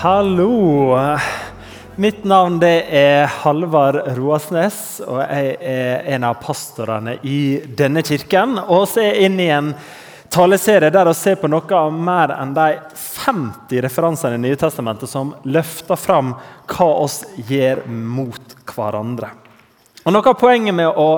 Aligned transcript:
Hallo. 0.00 0.96
Mitt 1.96 2.24
navn 2.24 2.62
er 2.64 3.26
Halvard 3.42 3.98
Roasnes, 4.16 4.78
og 5.04 5.18
jeg 5.20 5.58
er 5.60 6.08
en 6.14 6.24
av 6.24 6.38
pastorene 6.40 7.18
i 7.20 7.60
denne 7.76 8.00
kirken. 8.00 8.56
Og 8.62 8.86
så 8.88 9.02
er 9.02 9.10
jeg 9.10 9.28
inne 9.28 9.44
i 9.44 9.50
en 9.52 9.68
taleserie 10.32 10.88
der 10.88 11.04
vi 11.10 11.14
ser 11.20 11.36
på 11.42 11.52
noe 11.52 11.76
av 11.76 11.92
mer 11.92 12.32
enn 12.32 12.56
de 12.56 12.80
50 12.96 13.84
referansene 13.84 14.40
i 14.40 14.44
Nye 14.46 14.56
Testamentet 14.64 15.12
som 15.12 15.34
løfter 15.44 16.00
fram 16.00 16.32
hva 16.64 16.90
oss 17.04 17.20
gjør 17.36 17.84
mot 17.92 18.58
hverandre. 18.72 19.34
Og 20.06 20.16
Noe 20.16 20.32
av 20.32 20.40
poenget 20.40 20.80
med 20.80 20.96
å 20.96 21.10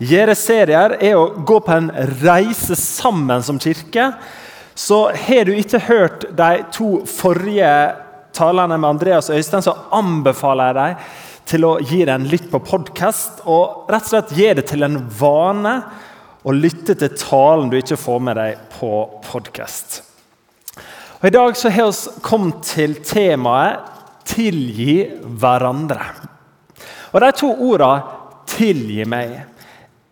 gjøre 0.00 0.42
serier 0.48 0.96
er 0.96 1.20
å 1.20 1.32
gå 1.44 1.60
på 1.60 1.76
en 1.76 1.92
reise 2.24 2.72
sammen 2.72 3.44
som 3.44 3.60
kirke. 3.60 4.14
Så 4.72 5.10
har 5.28 5.44
du 5.44 5.58
ikke 5.60 5.88
hørt 5.92 6.30
de 6.32 6.54
to 6.72 7.02
forrige 7.04 7.74
talene 8.36 8.78
med 8.78 8.90
Andreas 8.90 9.30
og 9.30 9.38
Øystein, 9.38 9.64
så 9.64 9.76
anbefaler 9.96 10.70
jeg 10.70 10.78
deg 10.80 11.10
til 11.50 11.66
å 11.66 11.72
gi 11.82 12.04
deg 12.04 12.14
en 12.14 12.28
lytt 12.30 12.50
på 12.52 12.60
podkast. 12.62 13.42
Og 13.50 13.90
rett 13.90 14.06
og 14.06 14.12
slett 14.12 14.36
gi 14.36 14.48
det 14.58 14.66
til 14.70 14.86
en 14.86 15.00
vane 15.20 15.74
å 16.46 16.54
lytte 16.56 16.96
til 16.96 17.16
talen 17.20 17.70
du 17.70 17.78
ikke 17.80 17.98
får 18.00 18.22
med 18.28 18.38
deg 18.40 18.62
på 18.78 18.92
podkast. 19.26 20.00
I 21.20 21.32
dag 21.34 21.56
så 21.56 21.68
har 21.68 21.90
vi 21.92 22.20
kommet 22.24 22.62
til 22.64 22.94
temaet 23.04 23.80
'tilgi 24.24 25.10
hverandre'. 25.40 26.06
Og 27.12 27.20
De 27.20 27.32
to 27.32 27.50
ordene 27.50 28.02
'tilgi 28.46 29.04
meg' 29.04 29.42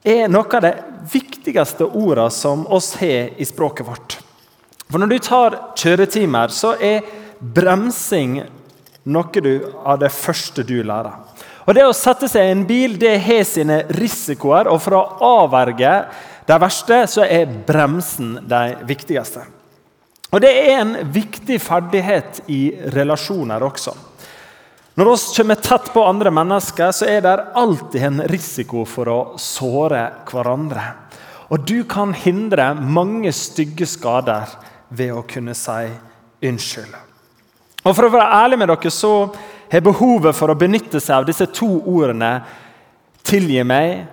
er 0.05 0.29
noe 0.29 0.57
av 0.57 0.63
de 0.63 0.73
viktigste 1.13 1.85
ordene 1.85 2.31
som 2.31 2.67
oss 2.67 2.95
har 3.01 3.31
i 3.37 3.45
språket 3.45 3.87
vårt. 3.87 4.19
For 4.91 4.99
Når 4.99 5.07
du 5.07 5.19
tar 5.19 5.57
kjøretimer, 5.77 6.49
så 6.49 6.75
er 6.81 7.03
bremsing 7.41 8.43
noe 9.09 9.43
du, 9.43 9.53
av 9.85 9.99
det 10.03 10.11
første 10.13 10.65
du 10.67 10.81
lærer. 10.83 11.15
Og 11.69 11.75
Det 11.77 11.85
å 11.85 11.93
sette 11.97 12.29
seg 12.31 12.47
i 12.47 12.53
en 12.55 12.65
bil 12.69 12.97
det 13.01 13.19
har 13.21 13.45
sine 13.45 13.83
risikoer, 13.93 14.71
og 14.73 14.81
for 14.81 14.97
å 14.97 15.07
avverge 15.45 15.95
det 16.49 16.57
verste 16.63 17.03
så 17.13 17.27
er 17.29 17.51
bremsen 17.69 18.39
de 18.49 18.63
viktigste. 18.89 19.45
Og 20.33 20.41
Det 20.41 20.53
er 20.53 20.79
en 20.81 20.95
viktig 21.13 21.59
ferdighet 21.61 22.43
i 22.53 22.63
relasjoner 22.95 23.65
også. 23.65 23.95
Når 24.99 25.11
vi 25.13 25.37
kommer 25.37 25.61
tett 25.63 25.93
på 25.95 26.03
andre 26.05 26.31
mennesker, 26.35 26.91
så 26.93 27.07
er 27.07 27.21
det 27.23 27.37
alltid 27.55 28.03
en 28.03 28.23
risiko 28.33 28.83
for 28.85 29.09
å 29.13 29.19
såre 29.39 30.09
hverandre. 30.27 30.89
Og 31.55 31.63
du 31.65 31.85
kan 31.89 32.13
hindre 32.13 32.73
mange 32.75 33.31
stygge 33.33 33.87
skader 33.87 34.57
ved 34.91 35.15
å 35.15 35.23
kunne 35.29 35.55
si 35.57 35.87
unnskyld. 36.45 37.08
Og 37.89 37.97
For 37.97 38.05
å 38.05 38.13
være 38.13 38.43
ærlig 38.43 38.59
med 38.61 38.69
dere 38.69 38.91
så 38.93 39.13
har 39.73 39.85
behovet 39.85 40.37
for 40.37 40.53
å 40.53 40.57
benytte 40.59 41.01
seg 41.01 41.23
av 41.23 41.29
disse 41.29 41.47
to 41.57 41.69
ordene 41.89 42.43
'tilgi 43.25 43.65
meg', 43.65 44.05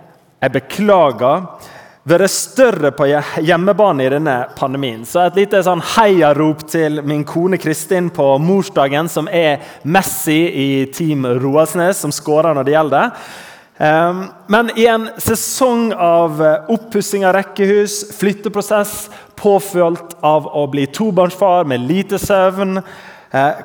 'jeg 0.42 0.52
beklager' 0.52 1.48
vært 2.06 2.30
større 2.30 2.92
på 2.92 3.08
hjemmebane 3.42 4.06
i 4.06 4.10
denne 4.10 4.48
pandemien. 4.56 5.06
Så 5.06 5.26
et 5.26 5.36
lite 5.36 5.64
sånn 5.64 5.82
heiarop 5.82 6.68
til 6.68 7.02
min 7.02 7.24
kone 7.24 7.58
Kristin 7.58 8.10
på 8.10 8.38
morsdagen, 8.40 9.10
som 9.10 9.28
er 9.28 9.60
Messi 9.84 10.52
i 10.54 10.86
Team 10.86 11.26
Roaldsnes, 11.26 11.98
som 11.98 12.12
skårer 12.12 12.54
når 12.54 12.64
det 12.64 12.76
gjelder. 12.76 13.12
Ehm, 13.80 14.30
men 14.48 14.70
i 14.78 14.86
en 14.86 15.10
sesong 15.18 15.94
av 15.94 16.40
oppussing 16.70 17.26
av 17.26 17.34
rekkehus, 17.34 18.14
flytteprosess, 18.20 19.10
påfølt 19.36 20.16
av 20.22 20.48
å 20.48 20.68
bli 20.68 20.86
tobarnsfar 20.86 21.66
med 21.66 21.82
lite 21.82 22.20
søvn 22.20 22.80
Eh, 22.80 23.15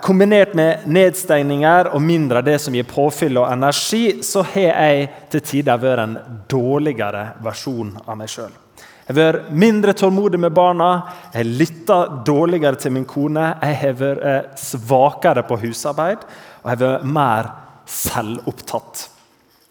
kombinert 0.03 0.55
med 0.59 0.87
nedstengninger 0.91 1.93
og 1.95 2.03
mindre 2.03 2.43
det 2.43 2.57
som 2.63 2.75
gir 2.75 2.89
påfyll 2.89 3.39
og 3.39 3.51
energi, 3.53 4.21
så 4.27 4.43
har 4.55 4.73
jeg 4.73 5.05
til 5.31 5.45
tider 5.47 5.79
vært 5.83 6.03
en 6.05 6.17
dårligere 6.51 7.27
versjon 7.45 7.93
av 8.07 8.19
meg 8.19 8.33
sjøl. 8.33 8.51
Jeg 9.11 9.15
har 9.15 9.19
vært 9.21 9.47
mindre 9.51 9.95
tålmodig 9.99 10.39
med 10.39 10.55
barna, 10.55 10.91
jeg 11.33 11.41
har 11.41 11.55
lytta 11.61 12.01
dårligere 12.27 12.79
til 12.79 12.95
min 12.95 13.07
kone, 13.11 13.47
jeg 13.63 13.79
har 13.81 13.97
vært 13.99 14.27
eh, 14.27 14.43
svakere 14.59 15.47
på 15.47 15.59
husarbeid 15.65 16.27
og 16.61 16.69
jeg 16.69 16.77
har 16.77 16.83
vært 16.85 17.09
mer 17.09 17.55
selvopptatt. 17.91 19.07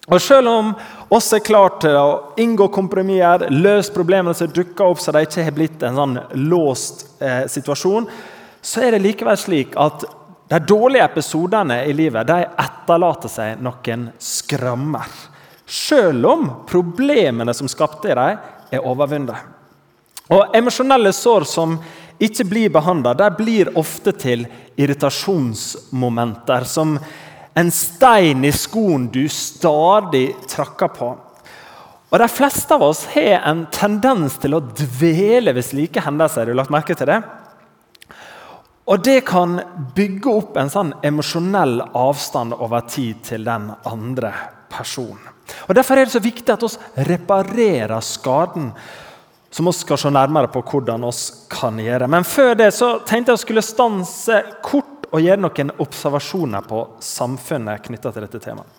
Og 0.10 0.22
Selv 0.22 0.50
om 0.50 0.74
oss 1.14 1.30
er 1.38 1.44
klare 1.46 1.76
til 1.84 1.96
å 2.00 2.10
inngå 2.42 2.68
kompromisser, 2.74 3.48
løse 3.54 3.94
problemene 3.94 4.34
som 4.36 4.50
dukker 4.50 4.90
opp, 4.90 5.00
så 5.00 5.14
de 5.14 5.22
ikke 5.28 5.46
har 5.46 5.56
blitt 5.56 5.86
en 5.86 6.00
sånn 6.00 6.18
låst 6.50 7.06
eh, 7.22 7.46
situasjon, 7.52 8.10
så 8.62 8.84
er 8.84 8.96
det 8.96 9.04
likevel 9.04 9.38
slik 9.40 9.76
at 9.80 10.06
de 10.50 10.60
dårlige 10.66 11.06
episodene 11.06 11.84
i 11.86 11.94
livet 11.94 12.28
de 12.28 12.42
etterlater 12.42 13.30
seg 13.32 13.62
noen 13.62 14.08
skrammer. 14.18 15.06
Selv 15.70 16.26
om 16.26 16.48
problemene 16.70 17.54
som 17.54 17.70
skapte 17.70 18.16
dem, 18.18 18.40
er 18.70 18.86
overvunnet. 18.86 19.38
Og 20.30 20.56
Emosjonelle 20.58 21.14
sår 21.14 21.46
som 21.50 21.78
ikke 22.22 22.46
blir 22.50 22.74
behandla, 22.74 23.30
blir 23.38 23.72
ofte 23.78 24.12
til 24.18 24.46
irritasjonsmomenter. 24.78 26.66
Som 26.66 26.98
en 27.54 27.72
stein 27.74 28.46
i 28.46 28.52
skoen 28.54 29.08
du 29.14 29.24
stadig 29.30 30.34
trakker 30.50 30.94
på. 30.98 31.10
Og 32.10 32.18
De 32.20 32.28
fleste 32.32 32.74
av 32.74 32.84
oss 32.90 33.04
har 33.14 33.44
en 33.46 33.68
tendens 33.74 34.38
til 34.42 34.58
å 34.58 34.64
dvele 34.66 35.54
ved 35.54 35.66
slike 35.66 36.02
hendelser. 36.02 36.42
Har 36.42 36.50
du 36.50 36.58
lagt 36.58 36.74
merke 36.74 36.98
til 36.98 37.10
det? 37.10 37.22
Og 38.90 39.04
det 39.06 39.20
kan 39.22 39.60
bygge 39.96 40.32
opp 40.34 40.56
en 40.58 40.72
sånn 40.74 40.96
emosjonell 41.06 41.78
avstand 41.94 42.56
over 42.58 42.88
tid 42.90 43.22
til 43.28 43.46
den 43.46 43.68
andre 43.86 44.32
personen. 44.72 45.28
Og 45.68 45.76
Derfor 45.78 45.98
er 45.98 46.08
det 46.08 46.16
så 46.16 46.22
viktig 46.24 46.54
at 46.54 46.66
vi 46.66 47.06
reparerer 47.10 48.02
skaden, 48.06 48.72
som 49.50 49.70
vi 49.70 49.74
skal 49.78 49.98
se 49.98 50.10
nærmere 50.14 50.50
på 50.54 50.62
hvordan 50.66 51.06
vi 51.06 51.14
kan 51.54 51.78
gjøre. 51.82 52.10
Men 52.10 52.26
før 52.26 52.56
det 52.58 52.72
så 52.74 52.96
tenkte 53.06 53.34
jeg 53.34 53.40
å 53.40 53.44
skulle 53.44 53.66
stanse 53.66 54.42
kort 54.66 55.10
og 55.10 55.22
gjøre 55.22 55.42
noen 55.42 55.74
observasjoner 55.82 56.66
på 56.70 56.84
samfunnet 57.02 57.86
knytta 57.86 58.14
til 58.14 58.26
dette 58.26 58.42
temaet. 58.42 58.78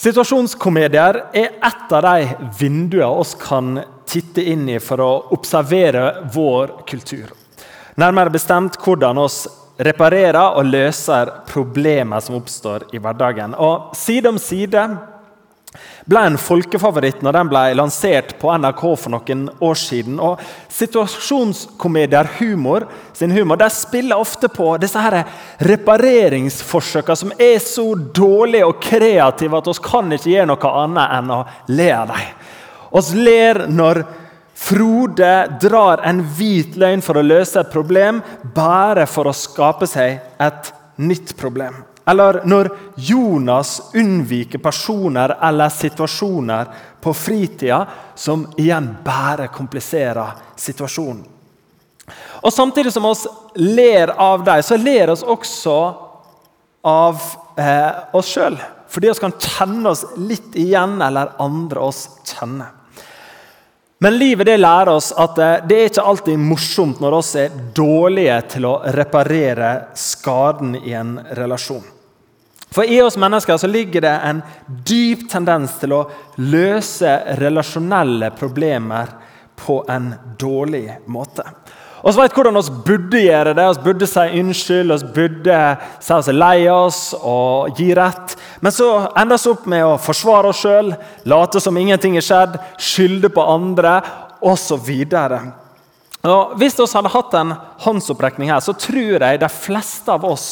Situasjonskomedier 0.00 1.18
er 1.36 1.58
et 1.60 1.92
av 1.92 2.06
de 2.06 2.50
vinduene 2.56 3.20
vi 3.20 3.40
kan 3.42 3.74
titte 4.08 4.42
inn 4.42 4.64
i 4.72 4.78
for 4.82 5.02
å 5.04 5.10
observere 5.36 6.24
vår 6.32 6.80
kultur. 6.88 7.34
Nærmere 7.98 8.30
bestemt 8.30 8.78
hvordan 8.84 9.18
oss 9.18 9.46
reparerer 9.80 10.58
og 10.58 10.68
løser 10.68 11.30
problemer 11.48 12.20
som 12.22 12.36
oppstår 12.38 12.90
i 12.94 13.00
hverdagen. 13.00 13.56
Og 13.56 13.96
Side 13.96 14.28
om 14.28 14.38
side 14.38 14.84
ble 16.10 16.22
en 16.26 16.38
folkefavoritt 16.40 17.20
når 17.22 17.36
den 17.36 17.50
ble 17.52 17.62
lansert 17.78 18.32
på 18.40 18.50
NRK 18.58 18.82
for 18.98 19.14
noen 19.14 19.44
år 19.62 19.78
siden. 19.78 20.18
Og 20.22 20.40
Situasjonskomedier 20.74 22.28
humor, 22.40 22.88
sin 23.14 23.32
humor 23.34 23.60
de 23.60 23.70
spiller 23.72 24.18
ofte 24.18 24.50
på 24.52 24.72
disse 24.82 25.00
her 25.00 25.22
repareringsforsøkene 25.70 27.22
som 27.22 27.34
er 27.38 27.58
så 27.62 27.86
dårlige 27.94 28.66
og 28.66 28.80
kreative 28.82 29.60
at 29.60 29.70
vi 29.70 29.76
kan 29.86 30.16
ikke 30.16 30.34
gjøre 30.34 30.50
noe 30.50 30.74
annet 30.84 31.18
enn 31.18 31.36
å 31.36 31.44
le 31.70 31.92
av 31.94 32.10
dem. 32.10 32.32
Vi 32.90 33.22
ler 33.22 33.64
når 33.70 34.02
Frode 34.60 35.58
drar 35.60 36.02
en 36.04 36.20
hvit 36.36 36.76
løgn 36.78 37.00
for 37.02 37.16
å 37.16 37.24
løse 37.24 37.62
et 37.62 37.72
problem, 37.72 38.20
bare 38.54 39.06
for 39.08 39.30
å 39.30 39.36
skape 39.36 39.88
seg 39.88 40.18
et 40.36 40.72
nytt 41.00 41.32
problem. 41.40 41.78
Eller 42.10 42.40
når 42.48 42.68
Jonas 43.08 43.92
unnviker 43.96 44.60
personer 44.62 45.32
eller 45.48 45.72
situasjoner 45.72 46.70
på 47.00 47.12
fritida 47.16 47.84
som 48.14 48.44
igjen 48.58 48.88
bare 49.04 49.48
kompliserer 49.54 50.36
situasjonen. 50.60 51.22
Og 52.42 52.52
Samtidig 52.52 52.92
som 52.92 53.06
vi 53.06 53.64
ler 53.76 54.12
av 54.18 54.44
dem, 54.44 54.62
så 54.62 54.76
ler 54.76 55.12
vi 55.12 55.30
også 55.34 55.76
av 56.90 57.22
eh, 57.60 58.16
oss 58.16 58.34
sjøl. 58.34 58.58
Fordi 58.90 59.12
vi 59.12 59.22
kan 59.22 59.36
kjenne 59.38 59.92
oss 59.92 60.04
litt 60.18 60.56
igjen, 60.58 60.98
eller 61.04 61.36
andre 61.40 61.84
oss 61.86 62.06
kjenner. 62.26 62.79
Men 64.02 64.18
livet 64.18 64.46
det 64.46 64.56
lærer 64.56 64.88
oss 64.94 65.10
at 65.12 65.38
eh, 65.38 65.56
det 65.68 65.76
er 65.76 65.90
ikke 65.90 66.04
alltid 66.08 66.40
morsomt 66.40 67.02
når 67.04 67.16
vi 67.20 67.42
er 67.42 67.56
dårlige 67.76 68.36
til 68.54 68.68
å 68.70 68.78
reparere 68.96 69.72
skaden 69.92 70.72
i 70.80 70.94
en 70.96 71.18
relasjon. 71.36 71.84
For 72.70 72.88
I 72.88 73.00
oss 73.02 73.18
mennesker 73.20 73.58
så 73.60 73.68
ligger 73.68 74.06
det 74.06 74.14
en 74.24 74.40
dyp 74.88 75.26
tendens 75.28 75.74
til 75.82 75.92
å 75.92 76.04
løse 76.40 77.12
relasjonelle 77.42 78.30
problemer 78.38 79.12
på 79.58 79.82
en 79.90 80.14
dårlig 80.38 80.86
måte. 81.10 81.44
Vi 82.00 82.12
vet 82.16 82.32
hvordan 82.32 82.56
vi 82.56 82.78
burde 82.86 83.20
gjøre 83.20 83.52
det. 83.56 83.66
Vi 83.76 83.84
burde 83.84 84.08
si 84.08 84.40
unnskyld, 84.40 84.94
vi 85.02 85.12
burde 85.18 85.58
si 86.00 86.14
oss 86.16 86.30
lei 86.32 86.68
oss 86.72 87.00
og 87.18 87.76
gi 87.76 87.90
rett. 87.96 88.36
Men 88.64 88.72
så 88.72 88.88
ender 89.18 89.36
vi 89.36 89.52
opp 89.52 89.66
med 89.68 89.84
å 89.84 89.98
forsvare 90.00 90.52
oss 90.52 90.62
sjøl, 90.64 90.94
late 91.28 91.60
som 91.60 91.76
ingenting 91.76 92.16
er 92.16 92.24
skjedd, 92.24 92.56
skylde 92.80 93.32
på 93.34 93.44
andre 93.44 93.98
osv. 94.40 94.90
Hvis 96.60 96.76
vi 96.80 96.88
hadde 96.92 97.14
hatt 97.14 97.36
en 97.36 97.54
håndsopprekning 97.84 98.52
her, 98.52 98.60
så 98.64 98.76
tror 98.76 99.20
jeg 99.20 99.40
de 99.40 99.52
fleste 99.52 100.12
av 100.12 100.24
oss 100.28 100.48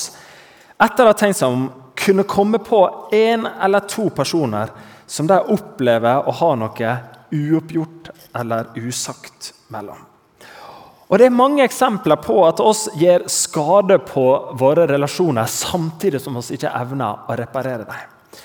etter 0.78 1.04
å 1.04 1.12
ha 1.12 1.16
tenkt 1.18 1.40
seg 1.40 1.52
om, 1.52 1.68
kunne 1.98 2.28
komme 2.28 2.60
på 2.62 2.84
én 3.12 3.48
eller 3.58 3.88
to 3.90 4.06
personer 4.14 4.70
som 5.08 5.26
de 5.26 5.40
opplever 5.50 6.28
å 6.28 6.36
ha 6.40 6.52
noe 6.60 6.92
uoppgjort 7.34 8.12
eller 8.38 8.70
usagt 8.78 9.52
mellom. 9.72 10.07
Og 11.08 11.18
Det 11.18 11.26
er 11.26 11.32
mange 11.32 11.64
eksempler 11.64 12.20
på 12.20 12.42
at 12.44 12.60
oss 12.60 12.84
gjør 13.00 13.24
skade 13.32 13.96
på 14.04 14.26
våre 14.60 14.84
relasjoner 14.90 15.48
samtidig 15.48 16.20
som 16.20 16.36
vi 16.36 16.58
ikke 16.58 16.72
evner 16.76 17.24
å 17.24 17.36
reparere 17.38 17.86
dem. 17.88 18.42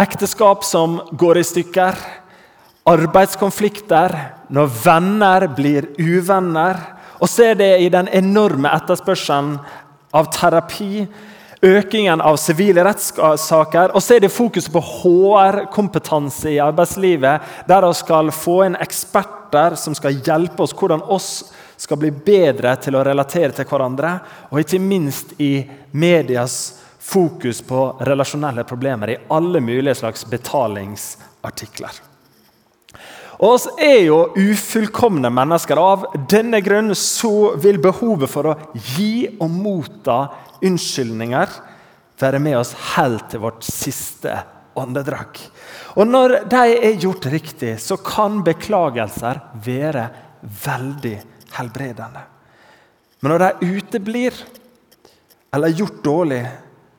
Ekteskap 0.00 0.64
som 0.64 0.96
går 1.12 1.42
i 1.42 1.44
stykker, 1.44 1.98
arbeidskonflikter, 2.88 4.16
når 4.48 4.72
venner 4.80 5.46
blir 5.52 5.90
uvenner. 6.00 6.80
Og 7.20 7.28
ser 7.28 7.58
det 7.60 7.74
i 7.84 7.90
den 7.92 8.08
enorme 8.08 8.72
etterspørselen 8.72 9.58
av 10.16 10.32
terapi, 10.32 11.04
økingen 11.60 12.24
av 12.24 12.38
sivile 12.40 12.86
rettssaker. 12.88 13.92
Og 13.92 14.00
så 14.00 14.16
er 14.16 14.24
det 14.24 14.32
fokus 14.32 14.70
på 14.72 14.80
HR-kompetanse 14.80 16.54
i 16.54 16.62
arbeidslivet, 16.64 17.44
der 17.68 17.84
vi 17.84 17.96
skal 18.00 18.32
få 18.32 18.62
inn 18.70 18.80
eksperter 18.80 19.76
som 19.76 19.92
skal 19.92 20.16
hjelpe 20.24 20.64
oss 20.64 20.72
hvordan 20.72 21.04
oss 21.12 21.50
skal 21.80 21.96
bli 21.96 22.10
bedre 22.12 22.74
til 22.82 22.98
å 22.98 23.04
relatere 23.06 23.54
til 23.56 23.68
hverandre. 23.68 24.12
Og 24.52 24.60
ikke 24.60 24.82
minst 24.82 25.32
i 25.40 25.62
medias 25.96 26.58
fokus 27.00 27.62
på 27.64 27.86
relasjonelle 28.04 28.66
problemer 28.68 29.14
i 29.14 29.18
alle 29.32 29.62
mulige 29.64 29.96
slags 30.02 30.26
betalingsartikler. 30.28 32.02
Og 33.40 33.54
oss 33.54 33.66
er 33.80 34.02
jo 34.04 34.18
ufullkomne 34.36 35.30
mennesker. 35.32 35.80
Av 35.80 36.04
denne 36.28 36.60
grunn 36.60 36.92
så 36.98 37.54
vil 37.56 37.80
behovet 37.80 38.28
for 38.28 38.50
å 38.50 38.56
gi 38.92 39.30
og 39.40 39.48
motta 39.48 40.20
unnskyldninger 40.60 41.56
være 42.20 42.42
med 42.44 42.58
oss 42.60 42.74
helt 42.98 43.30
til 43.32 43.40
vårt 43.46 43.64
siste 43.64 44.36
åndedrag. 44.76 45.40
Og 45.96 46.04
når 46.04 46.42
de 46.52 46.62
er 46.76 47.00
gjort 47.00 47.32
riktig, 47.32 47.78
så 47.80 47.96
kan 48.04 48.42
beklagelser 48.44 49.40
være 49.64 50.04
veldig 50.40 51.16
helbredende. 51.56 52.22
Men 53.20 53.34
når 53.34 53.44
de 53.44 53.76
uteblir 53.76 54.36
eller 55.52 55.68
er 55.68 55.80
gjort 55.80 56.02
dårlig, 56.04 56.44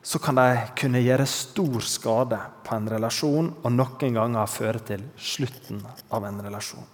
så 0.03 0.19
kan 0.19 0.36
de 0.36 0.48
kunne 0.77 1.01
gjøre 1.03 1.27
stor 1.30 1.83
skade 1.86 2.39
på 2.65 2.75
en 2.75 2.89
relasjon 2.89 3.51
og 3.62 3.74
noen 3.74 4.18
ganger 4.18 4.50
føre 4.50 4.81
til 4.86 5.06
slutten 5.21 5.83
av 6.12 6.25
en 6.25 6.42
relasjon. 6.42 6.88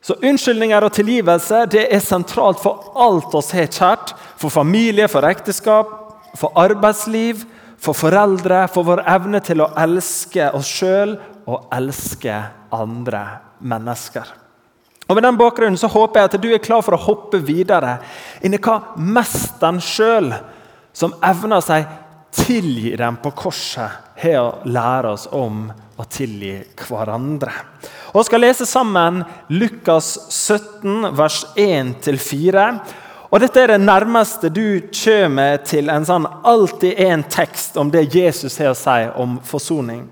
Så 0.00 0.16
Unnskyldninger 0.24 0.84
og 0.86 0.94
tilgivelse 0.96 1.66
det 1.70 1.84
er 1.92 2.00
sentralt 2.00 2.60
for 2.62 2.94
alt 3.04 3.34
oss 3.36 3.52
har 3.52 3.68
kjært. 3.68 4.14
For 4.40 4.48
familie, 4.52 5.10
for 5.12 5.28
ekteskap, 5.28 5.92
for 6.40 6.56
arbeidsliv, 6.56 7.44
for 7.80 7.96
foreldre, 7.96 8.64
for 8.72 8.88
vår 8.88 9.04
evne 9.04 9.42
til 9.44 9.60
å 9.60 9.70
elske 9.80 10.48
oss 10.56 10.72
sjøl 10.80 11.18
og 11.44 11.68
elske 11.76 12.36
andre 12.72 13.24
mennesker. 13.60 14.39
Og 15.10 15.16
Med 15.16 15.24
den 15.26 15.38
bakgrunnen 15.38 15.78
så 15.78 15.90
håper 15.90 16.20
jeg 16.20 16.28
at 16.28 16.38
du 16.38 16.52
er 16.54 16.62
klar 16.62 16.84
for 16.86 16.94
å 16.94 17.02
hoppe 17.02 17.40
videre 17.42 17.96
inn 18.46 18.54
i 18.54 18.60
hva 18.62 18.94
mesteren 18.94 19.80
sjøl, 19.82 20.30
som 20.94 21.16
evner 21.26 21.64
seg 21.66 21.88
tilgi 22.30 22.92
dem 22.94 23.18
på 23.18 23.32
korset, 23.34 23.90
har 24.20 24.38
å 24.38 24.68
lære 24.70 25.10
oss 25.16 25.26
om 25.34 25.64
å 25.98 26.06
tilgi 26.06 26.60
hverandre. 26.84 27.50
Og 28.12 28.20
Vi 28.20 28.28
skal 28.28 28.44
lese 28.44 28.66
sammen 28.70 29.24
Lukas 29.50 30.12
17, 30.30 31.10
vers 31.18 31.42
1-4. 31.58 32.68
Og 33.30 33.42
Dette 33.42 33.64
er 33.64 33.74
det 33.74 33.82
nærmeste 33.82 34.50
du 34.50 34.78
kommer 34.94 35.58
til 35.66 35.90
en 35.90 36.06
sånn 36.06 36.26
alltid 36.26 37.02
en 37.02 37.26
tekst 37.26 37.78
om 37.82 37.90
det 37.90 38.06
Jesus 38.14 38.58
har 38.62 38.76
å 38.76 38.78
si 38.78 38.98
om 39.18 39.38
forsoning. 39.42 40.06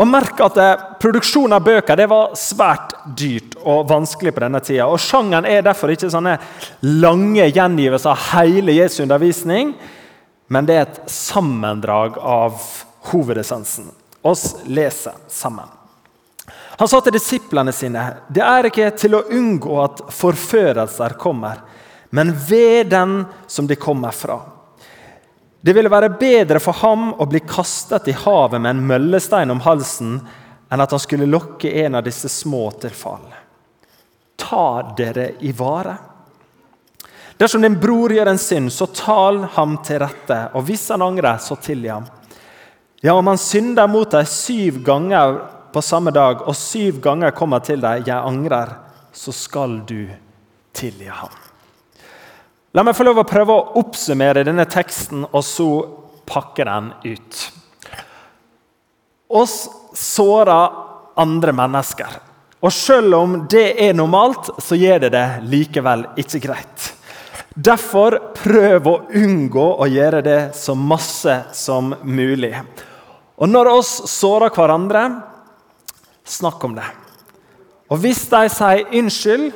Og 0.00 0.08
merk 0.08 0.40
at 0.40 0.58
eh, 0.60 0.84
Produksjon 1.02 1.52
av 1.52 1.64
bøker 1.66 1.98
det 1.98 2.08
var 2.10 2.36
svært 2.38 2.94
dyrt 3.18 3.58
og 3.60 3.88
vanskelig 3.90 4.32
på 4.32 4.44
denne 4.44 4.62
tida. 4.64 4.86
Og 4.88 5.00
Sjangeren 5.02 5.48
er 5.48 5.64
derfor 5.66 5.92
ikke 5.92 6.10
sånne 6.12 6.38
lange 7.02 7.48
gjengivelser 7.50 8.14
av 8.14 8.24
hele 8.32 8.76
Jesu 8.78 9.02
undervisning, 9.04 9.74
men 10.52 10.68
det 10.68 10.78
er 10.78 10.86
et 10.86 11.12
sammendrag 11.12 12.16
av 12.18 12.56
hovedessensen. 13.10 13.90
Oss 14.22 14.62
leser 14.70 15.16
sammen. 15.32 15.68
Han 16.78 16.88
sa 16.88 17.00
til 17.02 17.14
disiplene 17.14 17.72
sine.: 17.74 18.04
Det 18.28 18.42
er 18.42 18.68
ikke 18.68 18.90
til 18.96 19.18
å 19.18 19.26
unngå 19.30 19.76
at 19.82 20.02
forførelser 20.14 21.18
kommer, 21.20 21.60
men 22.10 22.32
ved 22.48 22.90
den 22.94 23.22
som 23.46 23.68
de 23.68 23.76
kommer 23.76 24.14
fra. 24.16 24.40
Det 25.62 25.72
ville 25.72 25.90
være 25.90 26.16
bedre 26.18 26.58
for 26.58 26.74
ham 26.82 27.12
å 27.22 27.26
bli 27.30 27.40
kastet 27.46 28.08
i 28.10 28.16
havet 28.24 28.58
med 28.58 28.74
en 28.74 28.86
møllestein 28.86 29.50
om 29.54 29.60
halsen 29.62 30.16
enn 30.72 30.82
at 30.82 30.90
han 30.90 31.02
skulle 31.02 31.28
lokke 31.30 31.70
en 31.84 32.00
av 32.00 32.02
disse 32.06 32.26
små 32.32 32.64
til 32.82 32.90
fall. 32.96 33.28
Ta 34.42 34.94
dere 34.98 35.28
i 35.46 35.52
vare. 35.54 35.94
Dersom 37.38 37.62
din 37.62 37.78
bror 37.78 38.10
gjør 38.14 38.32
en 38.32 38.40
synd, 38.42 38.72
så 38.74 38.88
tal 38.90 39.42
ham 39.54 39.76
til 39.86 40.00
rette, 40.02 40.38
og 40.54 40.66
hvis 40.66 40.88
han 40.94 41.04
angrer, 41.06 41.38
så 41.42 41.56
tilgi 41.62 41.92
ham. 41.92 42.10
Ja, 43.02 43.14
om 43.14 43.30
han 43.30 43.40
synder 43.40 43.90
mot 43.90 44.10
deg 44.10 44.28
syv 44.30 44.82
ganger 44.86 45.38
på 45.74 45.82
samme 45.82 46.12
dag, 46.14 46.42
og 46.46 46.58
syv 46.58 47.00
ganger 47.02 47.34
kommer 47.34 47.62
til 47.62 47.80
deg, 47.80 48.06
'Jeg 48.06 48.18
angrer', 48.18 48.76
så 49.12 49.32
skal 49.32 49.80
du 49.86 50.08
tilgi 50.72 51.08
ham. 51.08 51.41
La 52.72 52.80
meg 52.80 52.96
få 52.96 53.04
lov 53.04 53.20
å 53.20 53.28
prøve 53.28 53.52
å 53.52 53.80
oppsummere 53.82 54.46
denne 54.48 54.64
teksten 54.70 55.26
og 55.28 55.42
så 55.44 55.68
pakke 56.24 56.64
den 56.64 56.88
ut. 57.04 57.40
Oss 59.28 59.56
sårer 59.96 60.78
andre 61.20 61.52
mennesker. 61.56 62.14
Og 62.62 62.72
selv 62.72 63.18
om 63.18 63.34
det 63.50 63.74
er 63.82 63.92
normalt, 63.98 64.48
så 64.62 64.78
gjør 64.78 65.04
det 65.04 65.12
det 65.12 65.26
likevel 65.52 66.06
ikke 66.22 66.40
greit. 66.46 66.88
Derfor 67.52 68.16
prøv 68.38 68.88
å 68.88 68.96
unngå 69.20 69.66
å 69.82 69.88
gjøre 69.90 70.22
det 70.24 70.40
så 70.56 70.72
masse 70.78 71.34
som 71.52 71.92
mulig. 72.08 72.54
Og 73.36 73.50
når 73.50 73.72
oss 73.74 73.92
sårer 74.14 74.54
hverandre, 74.54 75.04
snakk 76.24 76.64
om 76.64 76.78
det. 76.78 76.88
Og 77.92 78.00
hvis 78.00 78.24
de 78.32 78.46
sier 78.48 78.96
unnskyld, 78.96 79.50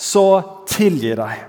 så 0.00 0.26
tilgi 0.70 1.12
dem. 1.18 1.48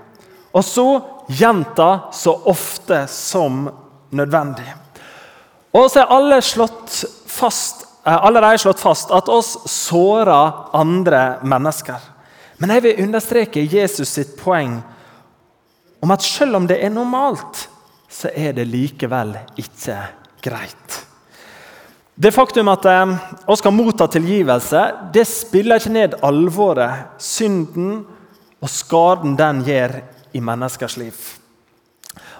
Og 0.54 0.62
så 0.66 0.88
gjenta 1.26 2.12
så 2.12 2.34
ofte 2.50 3.06
som 3.08 3.68
nødvendig. 4.14 4.66
Og 5.74 5.90
så 5.90 6.04
er 6.04 6.12
alle 6.14 6.40
slått 6.42 7.04
fast, 7.26 7.86
eh, 8.06 8.24
allerede 8.24 8.58
slått 8.62 8.80
fast 8.80 9.10
at 9.10 9.28
oss 9.28 9.56
sårer 9.70 10.70
andre 10.72 11.38
mennesker. 11.42 11.98
Men 12.58 12.70
jeg 12.70 12.82
vil 12.82 13.02
understreke 13.06 13.64
Jesus 13.66 14.08
sitt 14.08 14.36
poeng 14.38 14.78
om 16.02 16.10
at 16.10 16.22
selv 16.22 16.56
om 16.56 16.66
det 16.66 16.78
er 16.84 16.90
normalt, 16.90 17.68
så 18.08 18.30
er 18.36 18.52
det 18.52 18.68
likevel 18.70 19.34
ikke 19.58 19.96
greit. 20.44 21.00
Det 22.14 22.30
faktum 22.30 22.68
at 22.70 22.84
eh, 22.86 23.14
vi 23.48 23.56
skal 23.58 23.74
motta 23.74 24.06
tilgivelse, 24.06 24.82
det 25.12 25.26
spiller 25.26 25.80
ikke 25.80 25.94
ned 25.96 26.18
alvoret, 26.22 27.18
synden 27.18 28.04
og 28.62 28.70
skaden 28.70 29.34
den 29.36 29.64
gjør 29.66 29.98
i 30.34 30.42
menneskers 30.42 30.98
liv. 31.00 31.16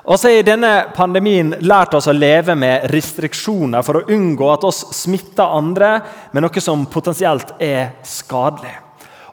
Og 0.05 0.19
så 0.21 0.29
har 0.29 0.45
denne 0.45 0.73
pandemien 0.95 1.55
lært 1.65 1.95
oss 1.97 2.11
å 2.11 2.15
leve 2.15 2.53
med 2.59 2.91
restriksjoner 2.93 3.85
for 3.87 4.01
å 4.03 4.07
unngå 4.13 4.51
at 4.53 4.67
oss 4.69 4.83
smitter 4.99 5.57
andre 5.57 5.95
med 6.35 6.45
noe 6.45 6.63
som 6.63 6.85
potensielt 6.93 7.55
er 7.63 7.95
skadelig. 8.05 8.75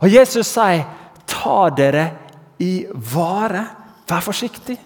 Og 0.02 0.08
Jesus 0.10 0.48
sier, 0.48 0.86
'Ta 1.28 1.70
dere 1.70 2.12
i 2.60 2.88
vare. 2.94 3.66
Vær 4.08 4.22
forsiktig.' 4.22 4.80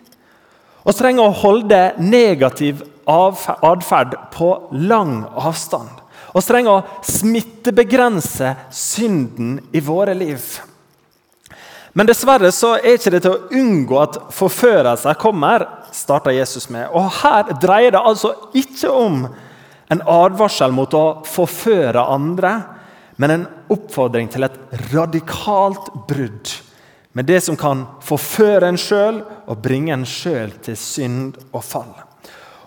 Vi 0.85 0.93
trenger 0.93 1.23
å 1.23 1.33
holde 1.33 1.93
negativ 1.97 2.83
atferd 3.07 4.13
på 4.31 4.69
lang 4.71 5.23
avstand. 5.35 5.89
Vi 6.33 6.41
trenger 6.41 6.71
å 6.71 6.83
smittebegrense 7.01 8.55
synden 8.69 9.59
i 9.73 9.79
våre 9.79 10.13
liv. 10.13 10.61
Men 11.95 12.09
dessverre 12.09 12.51
så 12.51 12.73
er 12.75 12.97
ikke 12.97 13.13
det 13.13 13.21
til 13.23 13.33
å 13.37 13.55
unngå 13.55 13.99
at 14.01 14.17
forførelser 14.35 15.15
kommer, 15.19 15.63
starter 15.95 16.35
Jesus 16.35 16.67
med. 16.67 16.89
Og 16.91 17.07
Her 17.21 17.53
dreier 17.61 17.95
det 17.95 18.01
altså 18.03 18.33
ikke 18.51 18.91
om 18.91 19.21
en 19.93 20.01
advarsel 20.03 20.75
mot 20.75 20.91
å 20.97 21.05
forføre 21.29 22.03
andre, 22.11 22.57
men 23.15 23.31
en 23.31 23.47
oppfordring 23.71 24.27
til 24.27 24.43
et 24.43 24.57
radikalt 24.91 25.87
brudd 26.09 26.51
med 27.15 27.29
det 27.31 27.39
som 27.45 27.55
kan 27.55 27.85
forføre 28.03 28.67
en 28.67 28.79
sjøl 28.79 29.21
og 29.47 29.61
bringe 29.63 29.95
en 29.95 30.03
sjøl 30.03 30.51
til 30.65 30.75
synd 30.75 31.37
og 31.53 31.63
fall. 31.63 31.93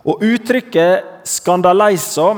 Og 0.08 0.24
Uttrykket 0.24 1.04
'skandaleiso' 1.28 2.32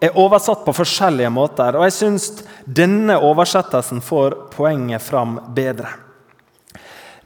er 0.00 0.16
oversatt 0.16 0.64
på 0.64 0.72
forskjellige 0.72 1.30
måter. 1.30 1.76
og 1.76 1.84
Jeg 1.84 1.92
syns 1.92 2.44
denne 2.64 3.20
oversettelsen 3.20 4.00
får 4.00 4.48
poenget 4.56 5.02
fram 5.02 5.40
bedre. 5.54 6.09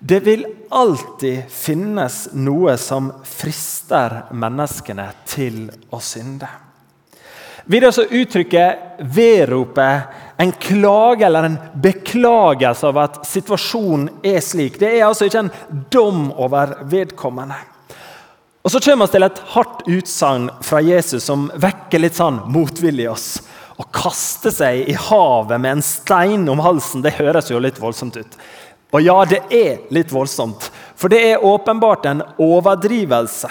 Det 0.06 0.20
vil 0.20 0.42
alltid 0.68 1.46
finnes 1.48 2.26
noe 2.36 2.74
som 2.76 3.06
frister 3.24 4.26
menneskene 4.36 5.06
til 5.24 5.62
å 5.88 6.00
synde. 6.04 6.50
Videre 7.64 7.94
så 7.96 8.04
uttrykker 8.04 9.00
vedropet 9.16 10.36
en 10.44 10.52
klage 10.60 11.24
eller 11.24 11.48
en 11.48 11.56
beklagelse 11.80 12.84
av 12.90 13.00
at 13.00 13.16
situasjonen 13.24 14.26
er 14.28 14.42
slik. 14.44 14.76
Det 14.76 14.90
er 14.90 15.06
altså 15.06 15.30
ikke 15.30 15.46
en 15.46 15.86
dom 15.94 16.26
over 16.36 16.74
vedkommende. 16.90 17.56
Og 18.60 18.72
Så 18.72 18.82
kommer 18.84 19.08
vi 19.08 19.16
til 19.16 19.24
et 19.24 19.40
hardt 19.54 19.82
utsagn 19.88 20.50
fra 20.60 20.82
Jesus 20.84 21.24
som 21.24 21.48
vekker 21.56 22.04
litt 22.04 22.20
sånn 22.20 22.42
motvilje 22.52 23.08
i 23.08 23.08
oss. 23.08 23.28
Å 23.80 23.88
kaste 23.88 24.52
seg 24.52 24.84
i 24.84 24.98
havet 25.08 25.56
med 25.60 25.78
en 25.78 25.82
stein 25.84 26.44
om 26.52 26.60
halsen 26.62 27.02
det 27.02 27.16
høres 27.16 27.48
jo 27.48 27.58
litt 27.58 27.80
voldsomt 27.80 28.20
ut. 28.20 28.36
Og 28.94 29.02
ja, 29.02 29.16
det 29.26 29.40
er 29.50 29.80
litt 29.94 30.12
voldsomt, 30.14 30.68
for 30.94 31.10
det 31.10 31.18
er 31.32 31.44
åpenbart 31.44 32.06
en 32.06 32.22
overdrivelse. 32.38 33.50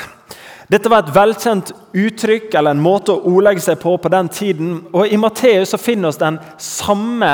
Dette 0.71 0.87
var 0.89 1.03
et 1.03 1.15
velkjent 1.15 1.73
uttrykk 1.99 2.53
eller 2.55 2.71
en 2.71 2.83
måte 2.83 3.11
å 3.11 3.33
ordlegge 3.33 3.65
seg 3.65 3.81
på 3.81 3.97
på 3.99 4.11
den 4.13 4.29
tiden. 4.31 4.77
Og 4.95 5.11
I 5.11 5.19
Matteus 5.19 5.75
finner 5.81 6.13
vi 6.15 6.21
den 6.21 6.39
samme 6.55 7.33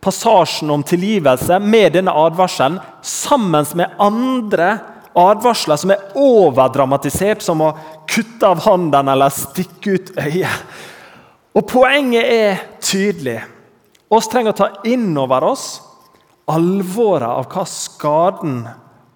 passasjen 0.00 0.70
om 0.70 0.84
tilgivelse 0.86 1.58
med 1.58 1.96
denne 1.98 2.14
advarselen 2.14 2.78
sammen 3.02 3.66
med 3.74 3.98
andre 3.98 4.70
advarsler 5.18 5.80
som 5.82 5.90
er 5.90 6.14
overdramatisert, 6.14 7.42
som 7.42 7.66
å 7.66 7.72
kutte 8.08 8.46
av 8.46 8.62
hånden 8.62 9.10
eller 9.10 9.34
stikke 9.34 9.98
ut 9.98 10.14
øyet. 10.22 10.64
Og 11.58 11.66
Poenget 11.66 12.30
er 12.30 12.64
tydelig. 12.78 13.40
Vi 14.08 14.24
trenger 14.30 14.54
å 14.54 14.60
ta 14.62 14.70
inn 14.86 15.10
over 15.18 15.50
oss 15.50 15.66
alvoret 16.48 17.28
av 17.28 17.48
hva 17.52 17.64
skaden 17.68 18.62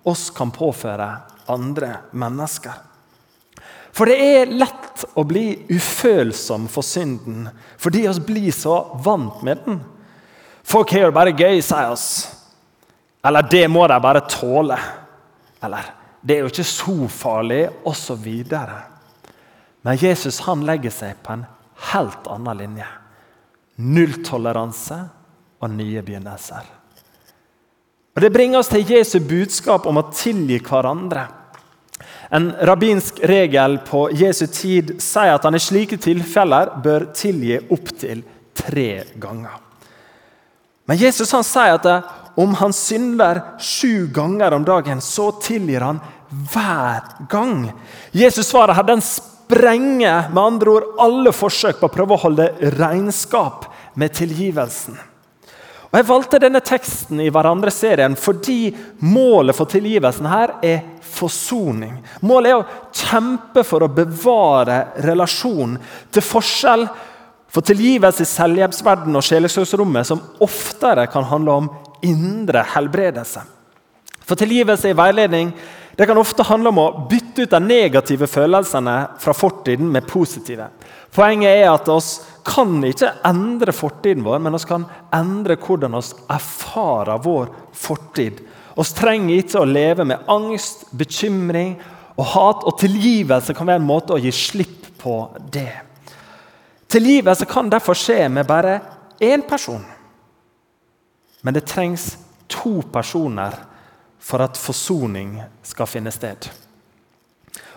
oss 0.09 0.29
kan 0.35 0.51
påføre 0.55 1.09
andre 1.53 1.95
mennesker. 2.13 2.75
For 3.93 4.09
det 4.09 4.17
er 4.25 4.53
lett 4.57 5.05
å 5.21 5.25
bli 5.29 5.47
ufølsom 5.69 6.65
for 6.73 6.87
synden 6.87 7.49
fordi 7.81 8.07
vi 8.07 8.27
blir 8.29 8.55
så 8.57 8.77
vant 9.05 9.43
med 9.45 9.61
den. 9.67 9.81
Folk 10.65 10.95
har 10.95 11.11
det 11.11 11.17
bare 11.17 11.35
gøy, 11.37 11.61
sier 11.61 11.93
oss. 11.93 12.07
Eller 13.23 13.47
det 13.51 13.67
må 13.71 13.85
de 13.91 13.99
bare 14.03 14.25
tåle. 14.31 14.79
Eller 15.63 15.91
det 16.23 16.37
er 16.37 16.45
jo 16.45 16.53
ikke 16.53 16.67
så 16.67 16.97
farlig, 17.11 17.65
osv. 17.85 18.29
Men 19.83 19.99
Jesus 19.99 20.41
han 20.47 20.63
legger 20.67 20.95
seg 20.95 21.19
på 21.23 21.35
en 21.35 21.47
helt 21.93 22.29
annen 22.31 22.63
linje. 22.63 22.87
Nulltoleranse 23.83 25.01
og 25.63 25.75
nye 25.75 26.03
begynnelser. 26.07 26.82
Og 28.13 28.21
Det 28.21 28.33
bringer 28.33 28.61
oss 28.61 28.69
til 28.69 28.85
Jesu 28.85 29.19
budskap 29.25 29.87
om 29.89 30.01
å 30.01 30.09
tilgi 30.13 30.59
hverandre. 30.61 31.27
En 32.33 32.51
rabbinsk 32.65 33.21
regel 33.29 33.79
på 33.85 34.07
Jesu 34.17 34.47
tid 34.53 34.95
sier 35.05 35.35
at 35.35 35.45
han 35.45 35.57
i 35.57 35.61
slike 35.61 35.99
tilfeller 36.01 36.75
bør 36.85 37.11
tilgi 37.17 37.59
opptil 37.73 38.23
tre 38.57 39.05
ganger. 39.21 39.59
Men 40.89 40.99
Jesus 41.01 41.33
han 41.33 41.45
sier 41.47 41.77
at 41.77 42.37
om 42.41 42.55
han 42.57 42.73
synder 42.73 43.43
sju 43.61 44.09
ganger 44.13 44.57
om 44.57 44.65
dagen, 44.65 45.01
så 45.01 45.31
tilgir 45.45 45.85
han 45.85 46.01
hver 46.53 47.29
gang. 47.29 47.69
Jesus 48.17 48.49
svaret 48.49 48.77
her 48.77 48.89
den 48.89 49.05
sprenger 49.05 50.31
med 50.33 50.43
andre 50.43 50.77
ord 50.77 50.91
alle 51.05 51.33
forsøk 51.37 51.81
på 51.81 51.89
å 51.91 51.93
prøve 51.93 52.17
å 52.17 52.23
holde 52.25 52.49
regnskap 52.79 53.69
med 54.01 54.17
tilgivelsen. 54.17 54.97
Og 55.93 55.99
Jeg 56.01 56.09
valgte 56.09 56.39
denne 56.41 56.63
teksten 56.65 57.19
i 57.21 57.29
hverandre-serien 57.29 58.15
fordi 58.17 58.73
målet 59.05 59.57
for 59.57 59.69
tilgivelsen 59.69 60.29
her 60.31 60.55
er 60.65 60.79
forsoning. 61.05 61.99
Målet 62.25 62.49
er 62.49 62.63
å 62.63 62.93
kjempe 62.97 63.61
for 63.69 63.85
å 63.85 63.91
bevare 63.93 64.79
relasjonen, 65.05 65.77
til 66.09 66.25
forskjell 66.25 66.87
for 67.53 67.69
tilgivelse 67.69 68.25
i 68.25 68.31
selvhjelpsverdenen 68.31 69.21
og 69.21 69.27
sjelesorgsrommet, 69.27 70.09
som 70.09 70.23
oftere 70.41 71.05
kan 71.13 71.29
handle 71.29 71.59
om 71.61 71.69
indre 72.09 72.65
helbredelse. 72.73 73.45
For 74.25 74.41
tilgivelse 74.41 74.89
i 74.89 74.97
veiledning 74.97 75.53
det 75.99 76.07
kan 76.09 76.17
ofte 76.17 76.47
handle 76.49 76.73
om 76.73 76.81
å 76.81 76.91
bytte 77.11 77.45
ut 77.45 77.53
de 77.53 77.61
negative 77.61 78.25
følelsene 78.31 78.95
fra 79.21 79.35
fortiden 79.37 79.93
med 79.93 80.09
positive. 80.09 80.71
Poenget 81.13 81.59
er 81.61 81.69
at 81.69 81.89
oss 81.93 82.23
kan 82.45 82.81
ikke 82.89 83.11
endre 83.29 83.75
fortiden 83.77 84.25
vår, 84.25 84.41
men 84.43 84.57
vi 84.57 84.65
kan 84.67 84.87
endre 85.15 85.59
hvordan 85.61 85.99
vi 85.99 86.25
erfarer 86.33 87.21
vår 87.23 87.51
fortid. 87.77 88.41
Vi 88.73 88.87
trenger 88.97 89.43
ikke 89.43 89.61
å 89.61 89.69
leve 89.69 90.07
med 90.09 90.25
angst, 90.33 90.87
bekymring 90.97 91.77
og 92.17 92.25
hat. 92.33 92.65
Og 92.65 92.79
tilgivelse 92.81 93.55
kan 93.55 93.69
være 93.69 93.83
en 93.83 93.91
måte 93.91 94.17
å 94.17 94.21
gi 94.23 94.33
slipp 94.33 94.89
på 95.03 95.17
det. 95.53 95.73
Tilgivelse 96.93 97.49
kan 97.49 97.71
derfor 97.73 97.97
skje 97.97 98.27
med 98.33 98.49
bare 98.49 98.79
én 99.21 99.45
person. 99.49 99.85
Men 101.43 101.55
det 101.55 101.67
trengs 101.69 102.15
to 102.49 102.81
personer 102.93 103.55
for 104.23 104.45
at 104.45 104.59
forsoning 104.61 105.41
skal 105.67 105.89
finne 105.91 106.13
sted. 106.15 106.49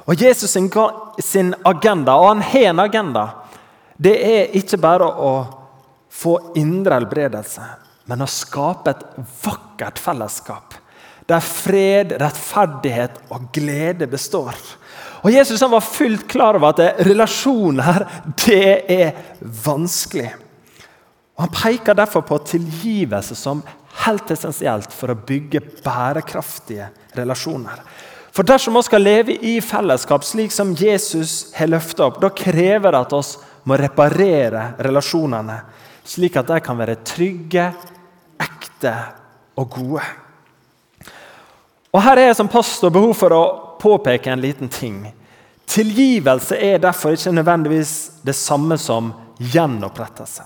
Og 0.05 0.21
Jesus 0.21 0.51
sin 0.53 1.53
agenda, 1.65 2.15
og 2.15 2.27
han 2.35 2.41
har 2.45 2.69
en 2.69 2.79
agenda, 2.83 3.25
det 3.97 4.15
er 4.21 4.57
ikke 4.57 4.77
bare 4.77 5.07
å 5.07 5.33
få 6.13 6.37
indre 6.59 6.99
helbredelse, 6.99 7.65
men 8.05 8.21
å 8.21 8.29
skape 8.29 8.93
et 8.93 9.05
vakkert 9.43 9.99
fellesskap 9.99 10.81
der 11.25 11.41
fred, 11.41 12.13
rettferdighet 12.21 13.17
og 13.33 13.47
glede 13.53 14.07
består. 14.09 14.57
Og 15.25 15.33
Jesus 15.33 15.61
var 15.61 15.81
fullt 15.81 16.27
klar 16.29 16.57
over 16.59 16.75
at 16.75 17.01
relasjoner 17.07 18.05
det 18.45 18.85
er 18.93 19.15
vanskelig. 19.65 20.29
Og 21.35 21.47
Han 21.47 21.55
peker 21.55 21.97
derfor 21.97 22.21
på 22.21 22.37
tilgivelse 22.45 23.35
som 23.35 23.63
helt 24.05 24.29
essensielt 24.31 24.93
for 24.93 25.11
å 25.11 25.17
bygge 25.17 25.63
bærekraftige 25.83 26.91
relasjoner. 27.17 27.81
For 28.35 28.43
dersom 28.43 28.75
vi 28.75 28.83
skal 28.83 29.03
leve 29.03 29.35
i 29.47 29.61
fellesskap 29.63 30.23
slik 30.27 30.51
som 30.51 30.73
Jesus 30.75 31.53
har 31.55 31.69
løftet 31.71 32.01
opp, 32.03 32.17
da 32.19 32.27
krever 32.35 32.91
det 32.91 32.99
at 33.05 33.13
vi 33.15 33.69
må 33.71 33.77
reparere 33.79 34.65
relasjonene, 34.83 35.55
slik 36.03 36.35
at 36.41 36.49
de 36.51 36.57
kan 36.63 36.75
være 36.77 36.97
trygge, 37.07 37.69
ekte 38.43 38.91
og 39.55 39.69
gode. 39.77 40.03
Og 41.95 42.03
Her 42.03 42.19
er 42.19 42.27
jeg 42.27 42.39
som 42.41 42.51
pastor 42.51 42.91
behov 42.91 43.13
for 43.15 43.31
å 43.31 43.43
påpeke 43.79 44.33
en 44.33 44.43
liten 44.43 44.67
ting. 44.67 44.99
Tilgivelse 45.71 46.57
er 46.59 46.83
derfor 46.83 47.15
ikke 47.15 47.31
nødvendigvis 47.37 47.93
det 48.27 48.35
samme 48.35 48.75
som 48.77 49.13
gjenopprettelse. 49.39 50.43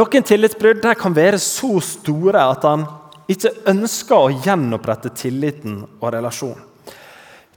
Noen 0.00 0.24
tillitsbrudd 0.24 0.88
kan 0.96 1.16
være 1.16 1.36
så 1.44 1.76
store 1.84 2.48
at 2.54 2.64
han 2.64 2.88
ikke 3.28 3.52
ønsker 3.68 4.16
å 4.16 4.32
gjenopprette 4.46 5.12
tilliten 5.12 5.82
og 6.00 6.08
relasjonen. 6.16 6.67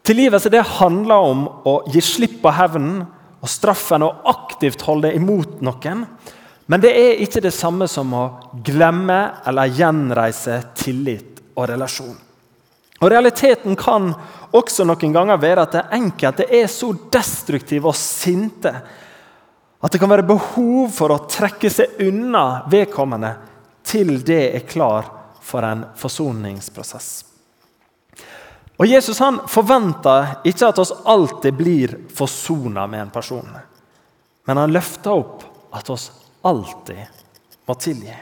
Tilgivelse 0.07 0.49
det 0.49 0.63
handler 0.79 1.31
om 1.31 1.43
å 1.67 1.75
gi 1.93 2.01
slipp 2.01 2.39
på 2.41 2.53
hevnen 2.57 3.03
og 3.41 3.49
straffen 3.49 4.05
og 4.05 4.25
aktivt 4.29 4.81
holde 4.85 5.13
imot 5.17 5.61
noen. 5.65 6.05
Men 6.65 6.81
det 6.81 6.91
er 6.97 7.21
ikke 7.21 7.43
det 7.43 7.53
samme 7.53 7.87
som 7.89 8.13
å 8.15 8.25
glemme 8.65 9.19
eller 9.47 9.73
gjenreise 9.77 10.61
tillit 10.77 11.41
og 11.55 11.67
relasjon. 11.69 12.17
Og 13.01 13.09
Realiteten 13.09 13.75
kan 13.77 14.11
også 14.53 14.85
noen 14.85 15.13
ganger 15.13 15.39
være 15.41 15.65
at 15.65 15.77
det 15.77 15.87
enkelte 15.97 16.45
er 16.53 16.67
så 16.69 16.91
destruktive 17.13 17.89
og 17.89 17.97
sinte 17.97 18.73
at 19.81 19.89
det 19.89 19.97
kan 20.01 20.11
være 20.11 20.27
behov 20.29 20.91
for 20.93 21.13
å 21.13 21.23
trekke 21.25 21.71
seg 21.73 22.03
unna 22.05 22.67
vedkommende 22.69 23.33
til 23.87 24.19
det 24.25 24.43
er 24.53 24.67
klar 24.69 25.09
for 25.41 25.65
en 25.65 25.87
forsoningsprosess. 25.97 27.30
Og 28.81 28.89
Jesus 28.89 29.19
han 29.21 29.37
forventer 29.45 30.39
ikke 30.49 30.71
at 30.71 30.79
oss 30.81 30.91
alltid 31.05 31.53
blir 31.53 31.93
forsona 32.17 32.87
med 32.89 33.03
en 33.03 33.13
person. 33.13 33.45
Men 34.49 34.57
han 34.57 34.73
løfter 34.73 35.13
opp 35.13 35.43
at 35.77 35.89
oss 35.93 36.07
alltid 36.41 37.03
må 37.69 37.75
tilgi. 37.77 38.15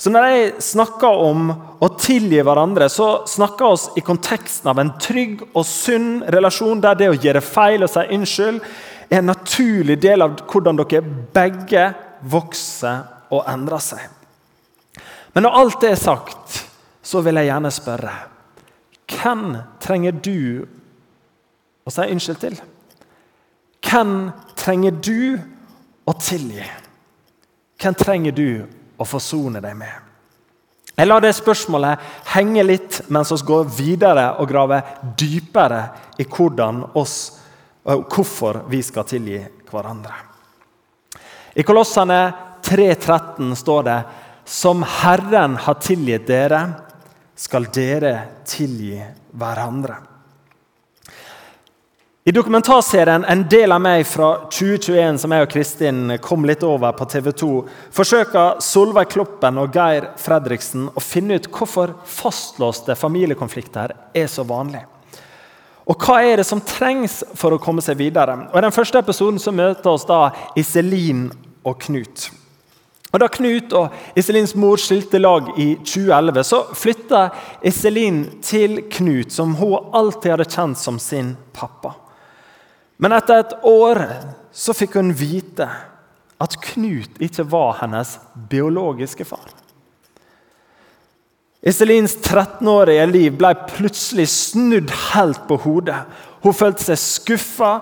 Så 0.00 0.10
Når 0.10 0.26
jeg 0.26 0.62
snakker 0.64 1.22
om 1.22 1.50
å 1.78 1.88
tilgi 2.00 2.40
hverandre, 2.42 2.88
så 2.88 3.22
snakker 3.28 3.70
vi 3.70 4.00
i 4.00 4.04
konteksten 4.04 4.70
av 4.72 4.80
en 4.80 4.94
trygg 4.98 5.44
og 5.52 5.62
sunn 5.68 6.24
relasjon 6.26 6.80
der 6.80 6.96
det 6.98 7.10
å 7.12 7.18
gjøre 7.20 7.44
feil 7.44 7.84
og 7.84 7.92
si 7.92 8.06
unnskyld 8.16 8.58
er 9.10 9.20
en 9.20 9.30
naturlig 9.30 10.00
del 10.02 10.24
av 10.24 10.40
hvordan 10.50 10.80
dere 10.80 11.04
begge 11.36 11.84
vokser 12.32 13.04
og 13.30 13.44
endrer 13.46 13.84
seg. 13.84 14.02
Men 15.36 15.46
når 15.46 15.62
alt 15.62 15.80
det 15.84 15.92
er 15.92 16.00
sagt, 16.00 16.60
så 17.02 17.22
vil 17.22 17.38
jeg 17.38 17.52
gjerne 17.52 17.70
spørre 17.74 18.16
Hvem 19.10 19.56
trenger 19.82 20.12
du 20.22 20.66
å 21.84 21.92
si 21.92 22.06
unnskyld 22.12 22.42
til? 22.42 22.60
Hvem 23.90 24.14
trenger 24.58 24.94
du 25.02 25.40
å 26.06 26.14
tilgi? 26.20 26.66
Hvem 27.80 27.96
trenger 27.98 28.36
du 28.36 28.48
å 29.00 29.06
forsone 29.08 29.62
deg 29.64 29.76
med? 29.78 29.92
Jeg 31.00 31.08
lar 31.08 31.22
det 31.24 31.32
spørsmålet 31.32 32.08
henge 32.34 32.62
litt 32.66 32.98
mens 33.08 33.30
vi 33.32 33.38
går 33.48 33.68
videre 33.72 34.26
og 34.42 34.50
graver 34.50 34.98
dypere 35.16 35.82
i 36.20 36.26
hvordan 36.28 36.82
oss, 37.00 37.14
hvorfor 37.82 38.66
vi 38.68 38.82
skal 38.84 39.06
tilgi 39.08 39.40
hverandre. 39.70 40.12
I 41.56 41.64
Kolossene 41.66 42.20
3,13 42.62 43.54
står 43.58 43.86
det 43.88 43.98
som 44.44 44.84
Herren 44.84 45.56
har 45.64 45.80
tilgitt 45.80 46.28
dere, 46.28 46.60
skal 47.40 47.68
dere 47.72 48.14
tilgi 48.44 49.00
hverandre. 49.32 49.96
I 52.24 52.32
dokumentarserien 52.32 53.24
'En 53.24 53.48
del 53.48 53.72
av 53.72 53.80
meg' 53.80 54.04
fra 54.04 54.46
2021, 54.50 55.18
som 55.18 55.32
jeg 55.32 55.42
og 55.42 55.48
Kristin 55.48 56.18
kom 56.20 56.44
litt 56.44 56.62
over 56.62 56.92
på 56.92 57.08
TV 57.08 57.32
2, 57.32 57.68
forsøker 57.90 58.60
Solveig 58.60 59.08
Kloppen 59.08 59.58
og 59.58 59.72
Geir 59.72 60.10
Fredriksen 60.20 60.90
å 60.92 61.00
finne 61.00 61.34
ut 61.40 61.48
hvorfor 61.48 61.94
fastlåste 62.04 62.94
familiekonflikter 62.94 63.96
er 64.14 64.26
så 64.26 64.44
vanlig. 64.44 64.84
Og 65.88 65.96
hva 65.96 66.20
er 66.22 66.36
det 66.36 66.46
som 66.46 66.60
trengs 66.60 67.24
for 67.34 67.56
å 67.56 67.58
komme 67.58 67.80
seg 67.80 67.96
videre? 67.96 68.36
Og 68.52 68.58
I 68.58 68.60
den 68.60 68.76
første 68.76 68.98
episoden 68.98 69.38
så 69.40 69.50
møter 69.50 69.90
oss 69.90 70.04
da 70.04 70.30
Iselin 70.54 71.32
og 71.64 71.80
Knut. 71.80 72.30
Og 73.10 73.18
Da 73.18 73.26
Knut 73.32 73.72
og 73.74 74.18
Iselins 74.18 74.54
mor 74.54 74.78
skilte 74.78 75.18
lag 75.18 75.48
i 75.58 75.72
2011, 75.82 76.44
så 76.46 76.60
flytta 76.78 77.24
Iselin 77.66 78.22
til 78.44 78.84
Knut, 78.92 79.34
som 79.34 79.56
hun 79.58 79.90
alltid 79.98 80.36
hadde 80.36 80.46
kjent 80.50 80.78
som 80.78 81.00
sin 81.02 81.34
pappa. 81.56 81.96
Men 83.02 83.16
etter 83.16 83.42
et 83.42 83.56
år 83.66 84.04
så 84.54 84.76
fikk 84.76 84.98
hun 85.00 85.14
vite 85.16 85.66
at 86.40 86.54
Knut 86.70 87.18
ikke 87.22 87.48
var 87.50 87.80
hennes 87.80 88.14
biologiske 88.50 89.26
far. 89.26 89.50
Iselins 91.60 92.14
13-årige 92.22 93.04
liv 93.10 93.34
ble 93.36 93.50
plutselig 93.68 94.30
snudd 94.32 94.92
helt 95.10 95.42
på 95.48 95.58
hodet. 95.60 95.98
Hun 96.40 96.56
følte 96.56 96.86
seg 96.86 97.00
skuffa, 97.02 97.72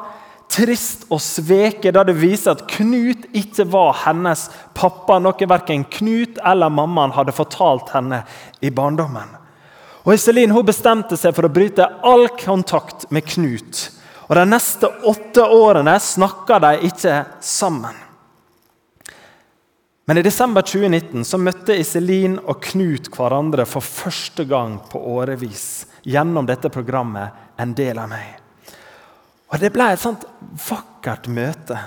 trist 0.51 1.05
og 1.13 1.21
sveket 1.23 1.95
da 1.95 2.05
det 2.07 2.17
viser 2.19 2.55
at 2.55 2.65
Knut 2.71 3.29
ikke 3.37 3.67
var 3.69 3.93
hennes 4.07 4.47
pappa, 4.75 5.19
noe 5.21 5.51
verken 5.51 5.85
Knut 5.93 6.41
eller 6.45 6.73
mammaen 6.73 7.15
hadde 7.17 7.37
fortalt 7.37 7.93
henne 7.95 8.23
i 8.61 8.71
barndommen. 8.71 9.37
Og 10.07 10.15
Iselin 10.17 10.55
hun 10.55 10.67
bestemte 10.67 11.19
seg 11.21 11.37
for 11.37 11.47
å 11.47 11.53
bryte 11.53 11.87
all 12.07 12.29
kontakt 12.41 13.11
med 13.13 13.27
Knut 13.29 13.89
og 14.29 14.37
De 14.37 14.45
neste 14.45 14.89
åtte 15.09 15.45
årene 15.57 15.95
snakka 16.01 16.59
de 16.61 16.73
ikke 16.91 17.23
sammen. 17.41 17.97
Men 20.09 20.21
i 20.21 20.25
desember 20.25 20.65
2019 20.65 21.25
så 21.25 21.41
møtte 21.41 21.77
Iselin 21.77 22.39
og 22.45 22.61
Knut 22.65 23.09
hverandre 23.13 23.65
for 23.69 23.85
første 23.85 24.45
gang 24.49 24.79
på 24.89 25.01
årevis 25.17 25.87
gjennom 26.05 26.49
dette 26.49 26.69
programmet 26.73 27.33
'En 27.59 27.75
del 27.75 27.99
av 27.99 28.09
meg'. 28.09 28.48
Og 29.49 29.61
Det 29.61 29.71
ble 29.73 29.93
et 29.93 30.03
sånt 30.03 30.27
vakkert 30.69 31.29
møte 31.33 31.79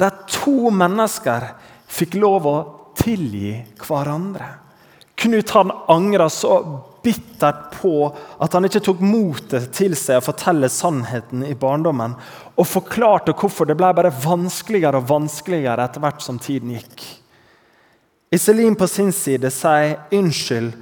der 0.00 0.24
to 0.26 0.70
mennesker 0.74 1.52
fikk 1.92 2.16
lov 2.18 2.46
å 2.48 2.56
tilgi 2.98 3.54
hverandre. 3.84 4.48
Knut 5.22 5.52
han 5.54 5.70
angra 5.92 6.26
så 6.32 6.56
bittert 7.02 7.68
på 7.76 7.94
at 8.42 8.54
han 8.54 8.66
ikke 8.66 8.82
tok 8.82 9.02
motet 9.04 9.68
til 9.76 9.94
seg 9.98 10.18
å 10.18 10.24
fortelle 10.24 10.70
sannheten 10.72 11.44
i 11.46 11.54
barndommen, 11.58 12.14
og 12.56 12.68
forklarte 12.68 13.34
hvorfor 13.38 13.68
det 13.68 13.76
ble 13.78 13.90
bare 13.94 14.14
vanskeligere 14.24 15.02
og 15.02 15.10
vanskeligere 15.10 15.86
etter 15.86 16.02
hvert 16.02 16.24
som 16.24 16.40
tiden 16.42 16.74
gikk. 16.74 17.04
Iselin 18.32 18.78
på 18.78 18.88
sin 18.88 19.12
side 19.12 19.50
sier 19.52 19.98
unnskyld 20.14 20.72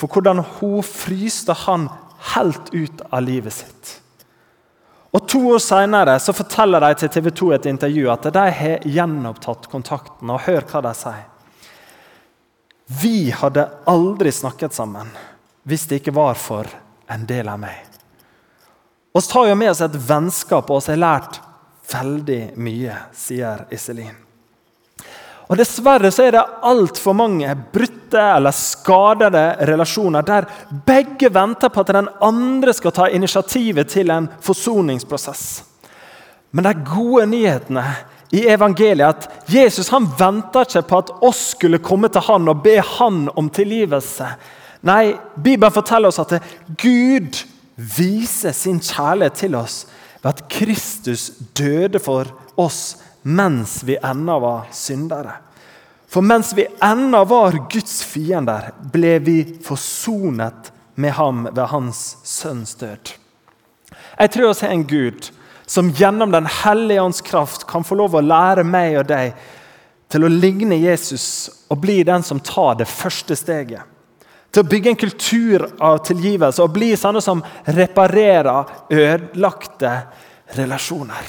for 0.00 0.10
hvordan 0.12 0.42
hun 0.58 0.82
fryste 0.86 1.54
han 1.66 1.90
helt 2.32 2.72
ut 2.72 3.02
av 3.10 3.22
livet 3.26 3.54
sitt. 3.54 3.98
Og 5.16 5.28
To 5.28 5.38
år 5.54 5.62
senere 5.64 6.18
så 6.20 6.34
forteller 6.36 6.82
de 6.84 6.90
til 7.00 7.08
TV 7.08 7.30
2 7.40 7.46
et 7.56 7.68
intervju 7.70 8.10
at 8.12 8.26
de 8.34 8.42
har 8.58 8.82
gjenopptatt 8.84 9.70
kontakten. 9.72 10.28
og 10.28 10.42
Hør 10.44 10.66
hva 10.68 10.82
de 10.84 10.92
sier. 10.98 11.24
Vi 13.00 13.30
hadde 13.32 13.64
aldri 13.88 14.30
snakket 14.32 14.76
sammen 14.76 15.08
hvis 15.66 15.88
det 15.88 16.02
ikke 16.02 16.14
var 16.14 16.36
for 16.38 16.68
en 17.10 17.24
del 17.26 17.48
av 17.48 17.58
meg. 17.58 17.80
Vi 19.16 19.24
tar 19.24 19.48
jo 19.48 19.56
med 19.56 19.72
oss 19.72 19.80
et 19.80 19.96
vennskap, 19.96 20.68
og 20.70 20.84
vi 20.84 20.92
har 20.92 21.00
lært 21.00 21.40
veldig 21.88 22.40
mye, 22.60 23.00
sier 23.16 23.64
Iselin. 23.72 24.25
Og 25.46 25.58
Dessverre 25.60 26.10
så 26.10 26.24
er 26.26 26.34
det 26.34 26.42
altfor 26.66 27.14
mange 27.14 27.52
brutte 27.72 28.18
eller 28.18 28.54
skadede 28.54 29.44
relasjoner 29.68 30.26
der 30.26 30.48
begge 30.86 31.30
venter 31.30 31.70
på 31.70 31.84
at 31.84 31.94
den 31.94 32.10
andre 32.24 32.74
skal 32.74 32.94
ta 32.94 33.06
initiativet 33.14 33.92
til 33.92 34.10
en 34.10 34.26
forsoningsprosess. 34.42 35.62
Men 36.50 36.66
de 36.66 36.74
gode 36.88 37.28
nyhetene 37.30 37.84
i 38.34 38.42
evangeliet 38.50 39.06
at 39.06 39.50
Jesus 39.52 39.92
han 39.94 40.08
venter 40.18 40.66
ikke 40.66 40.82
på 40.90 41.02
at 41.02 41.12
oss 41.28 41.42
skulle 41.54 41.82
komme 41.84 42.10
til 42.10 42.26
han 42.26 42.50
og 42.50 42.62
be 42.64 42.80
han 42.82 43.26
om 43.38 43.50
tilgivelse. 43.50 44.32
Nei, 44.86 45.14
Bibelen 45.36 45.74
forteller 45.74 46.10
oss 46.10 46.22
at 46.22 46.40
Gud 46.80 47.44
viser 47.76 48.54
sin 48.56 48.80
kjærlighet 48.82 49.38
til 49.44 49.54
oss 49.58 49.84
ved 50.22 50.32
at 50.32 50.46
Kristus 50.50 51.28
døde 51.54 52.00
for 52.02 52.30
oss 52.58 52.96
mens 53.26 53.82
vi 53.82 53.96
ennå 54.02 54.38
var 54.38 54.68
syndere. 54.72 55.32
For 56.08 56.22
mens 56.22 56.52
vi 56.54 56.66
ennå 56.80 57.24
var 57.24 57.58
Guds 57.72 58.04
fiender, 58.06 58.70
ble 58.92 59.18
vi 59.18 59.40
forsonet 59.64 60.70
med 60.94 61.12
ham 61.18 61.48
ved 61.50 61.64
hans 61.72 62.16
sønns 62.22 62.74
død. 62.78 63.10
Jeg 64.18 64.32
tror 64.32 64.54
vi 64.54 64.66
har 64.66 64.74
en 64.76 64.86
Gud 64.86 65.30
som 65.66 65.90
gjennom 65.90 66.30
Den 66.30 66.46
hellige 66.46 67.02
ånds 67.02 67.20
kraft 67.20 67.66
kan 67.66 67.84
få 67.84 67.98
lov 67.98 68.14
å 68.14 68.22
lære 68.22 68.62
meg 68.64 69.00
og 69.00 69.08
deg 69.10 69.34
til 70.08 70.24
å 70.24 70.30
ligne 70.30 70.78
Jesus 70.78 71.26
og 71.66 71.82
bli 71.82 72.04
den 72.06 72.22
som 72.22 72.40
tar 72.40 72.78
det 72.78 72.86
første 72.86 73.34
steget 73.36 73.82
til 74.54 74.62
å 74.62 74.70
bygge 74.70 74.92
en 74.92 75.00
kultur 75.02 75.66
av 75.82 75.98
tilgivelse 76.06 76.62
og 76.62 76.72
bli 76.72 76.94
sånne 76.96 77.20
som 77.20 77.42
reparerer 77.66 78.70
ødelagte 78.88 79.90
relasjoner. 80.56 81.26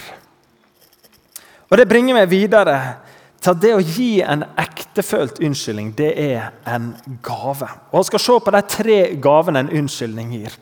Og 1.70 1.78
Det 1.78 1.88
bringer 1.90 2.16
meg 2.16 2.30
videre 2.32 2.78
til 3.42 3.52
at 3.54 3.62
det 3.62 3.74
å 3.76 3.84
gi 3.84 4.22
en 4.24 4.46
ektefølt 4.58 5.42
unnskyldning 5.44 5.92
det 5.98 6.14
er 6.16 6.50
en 6.66 6.94
gave. 7.24 7.68
Og 7.92 8.00
Vi 8.00 8.10
skal 8.10 8.24
se 8.24 8.40
på 8.40 8.54
de 8.56 8.62
tre 8.72 9.00
gavene 9.22 9.66
en 9.66 9.74
unnskyldning 9.82 10.34
gir. 10.38 10.56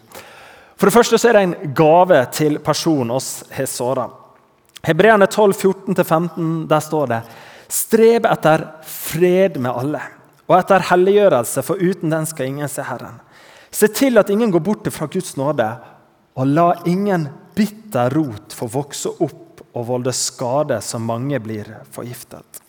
For 0.75 0.89
det 0.89 0.95
første 0.95 1.17
så 1.17 1.29
er 1.29 1.37
det 1.37 1.43
en 1.45 1.73
gave 1.77 2.19
til 2.35 2.59
personen 2.59 3.15
oss 3.15 3.45
har 3.51 3.69
såra. 3.69 4.09
Hebreerne 4.85 5.27
12, 5.27 5.53
14-15, 5.53 6.67
der 6.69 6.83
står 6.83 7.07
det 7.13 7.21
Streb 7.71 8.27
etter 8.29 8.67
fred 8.85 9.55
med 9.57 9.71
alle 9.71 10.01
og 10.45 10.59
etter 10.59 10.83
helliggjørelse, 10.91 11.63
for 11.65 11.81
uten 11.81 12.11
den 12.13 12.27
skal 12.29 12.51
ingen 12.51 12.69
se 12.69 12.83
Herren. 12.85 13.17
Se 13.73 13.89
til 13.89 14.21
at 14.21 14.29
ingen 14.29 14.51
går 14.53 14.61
bort 14.61 14.89
fra 14.93 15.07
Guds 15.09 15.33
nåde, 15.39 15.65
og 16.37 16.51
la 16.53 16.67
ingen 16.85 17.25
bitter 17.57 18.13
rot 18.13 18.53
få 18.53 18.67
vokse 18.69 19.09
opp 19.25 19.44
og 19.75 19.87
volde 19.89 20.13
skade, 20.15 20.79
så 20.81 20.99
mange 21.01 21.39
blir 21.43 21.67
forgiftet. 21.91 22.61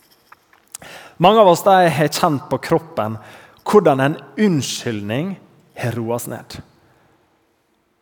Mange 1.23 1.41
av 1.41 1.49
oss 1.49 1.65
har 1.65 1.89
kjent 2.13 2.49
på 2.51 2.59
kroppen 2.61 3.17
hvordan 3.67 4.03
en 4.03 4.17
unnskyldning 4.39 5.37
har 5.79 5.97
roet 5.97 6.21
oss 6.21 6.27
ned. 6.31 6.59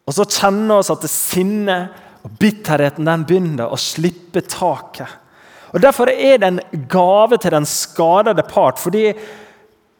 Og 0.04 0.16
så 0.16 0.26
kjenner 0.28 0.82
vi 0.82 0.94
at 0.96 1.06
sinnet 1.08 2.00
og 2.24 2.32
bitterheten 2.40 3.08
den 3.08 3.24
begynner 3.28 3.72
å 3.72 3.80
slippe 3.80 4.42
taket. 4.48 5.20
Og 5.74 5.82
Derfor 5.82 6.10
er 6.12 6.38
det 6.38 6.50
en 6.50 6.60
gave 6.88 7.38
til 7.40 7.54
den 7.54 7.66
skadede 7.66 8.44
part. 8.46 8.78
fordi 8.78 9.12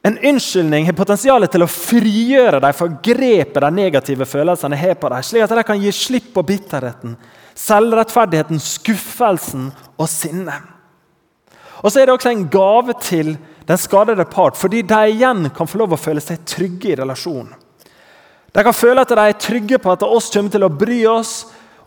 en 0.04 0.18
unnskyldning 0.18 0.84
har 0.84 0.96
potensial 0.96 1.46
til 1.48 1.64
å 1.64 1.70
frigjøre 1.70 2.58
dem 2.60 2.76
for 2.76 2.92
grepet 3.06 3.56
de 3.64 3.70
negative 3.72 4.26
følelsene 4.28 4.76
har 4.76 4.98
på 5.00 5.08
dem, 5.08 5.24
slik 5.24 5.46
at 5.46 5.54
de 5.56 5.64
kan 5.64 5.80
gi 5.80 5.92
slipp 5.96 6.26
på 6.34 6.44
bitterheten, 6.44 7.14
selvrettferdigheten, 7.56 8.60
skuffelsen 8.60 9.70
og 9.96 10.10
sinnet. 10.12 10.68
Og 11.80 11.88
så 11.88 12.02
er 12.02 12.08
det 12.08 12.16
også 12.18 12.34
en 12.34 12.44
gave 12.52 12.96
til 13.00 13.32
den 13.64 13.80
skadede 13.80 14.26
part, 14.28 14.60
fordi 14.60 14.82
de 14.84 15.00
igjen 15.14 15.48
kan 15.56 15.68
få 15.68 15.80
lov 15.80 15.96
å 15.96 16.00
føle 16.00 16.20
seg 16.20 16.44
trygge 16.52 16.92
i 16.92 16.98
relasjonen. 17.00 17.56
De 18.54 18.62
kan 18.62 18.76
føle 18.76 19.02
at 19.02 19.10
de 19.10 19.24
er 19.24 19.40
trygge 19.40 19.80
på 19.80 19.92
at 19.94 20.04
oss 20.04 20.28
kommer 20.30 20.52
til 20.52 20.68
å 20.68 20.72
bry 20.84 21.00
oss 21.10 21.32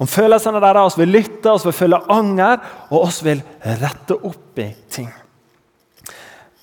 om 0.01 0.09
følelsene 0.09 0.59
deres, 0.61 0.89
oss 0.89 0.97
vil 0.97 1.13
lytte, 1.13 1.53
oss 1.53 1.69
vil 1.69 1.77
føle 1.85 2.01
anger, 2.11 2.59
og 2.89 3.07
oss 3.11 3.21
vil 3.25 3.45
rette 3.61 4.17
opp 4.17 4.65
i 4.65 4.71
ting. 4.89 5.13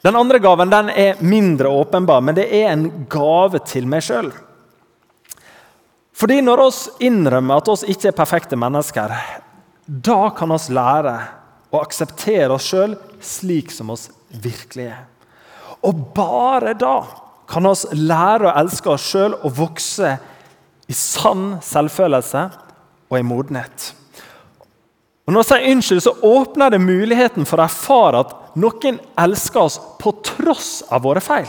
Den 0.05 0.17
andre 0.21 0.39
gaven 0.39 0.73
den 0.73 0.91
er 0.93 1.23
mindre 1.25 1.71
åpenbar, 1.73 2.21
men 2.21 2.37
det 2.37 2.45
er 2.53 2.75
en 2.75 2.89
gave 3.09 3.63
til 3.65 3.87
meg 3.89 4.05
sjøl. 4.05 4.29
Fordi 6.15 6.43
når 6.45 6.63
oss 6.67 6.83
innrømmer 7.03 7.63
at 7.63 7.71
oss 7.73 7.87
ikke 7.89 8.11
er 8.11 8.19
perfekte 8.19 8.59
mennesker, 8.61 9.15
da 9.87 10.21
kan 10.37 10.53
oss 10.55 10.69
lære 10.73 11.17
å 11.75 11.81
akseptere 11.81 12.53
oss 12.55 12.69
sjøl 12.69 12.95
slik 13.25 13.73
som 13.75 13.91
oss 13.95 14.11
virkelig 14.45 14.91
er. 14.93 15.03
Og 15.85 16.07
bare 16.17 16.77
da 16.79 16.99
kan 17.51 17.67
oss 17.69 17.87
lære 17.93 18.49
å 18.49 18.55
elske 18.61 18.93
oss 18.93 19.09
sjøl 19.09 19.35
og 19.41 19.57
vokse 19.57 20.15
i 20.89 20.97
sann 20.97 21.59
selvfølelse 21.65 22.47
og 23.11 23.19
i 23.19 23.27
modenhet. 23.27 23.91
Og 25.25 25.33
Når 25.33 25.41
jeg 25.41 25.49
sier 25.51 25.71
unnskyld, 25.73 26.03
så 26.05 26.17
åpner 26.21 26.71
det 26.71 26.83
muligheten 26.85 27.47
for 27.49 27.61
å 27.61 27.65
erfare 27.65 28.25
at 28.25 28.35
noen 28.61 28.99
elsker 29.19 29.63
oss 29.63 29.79
på 30.01 30.13
tross 30.25 30.83
av 30.93 31.07
våre 31.07 31.23
feil. 31.25 31.49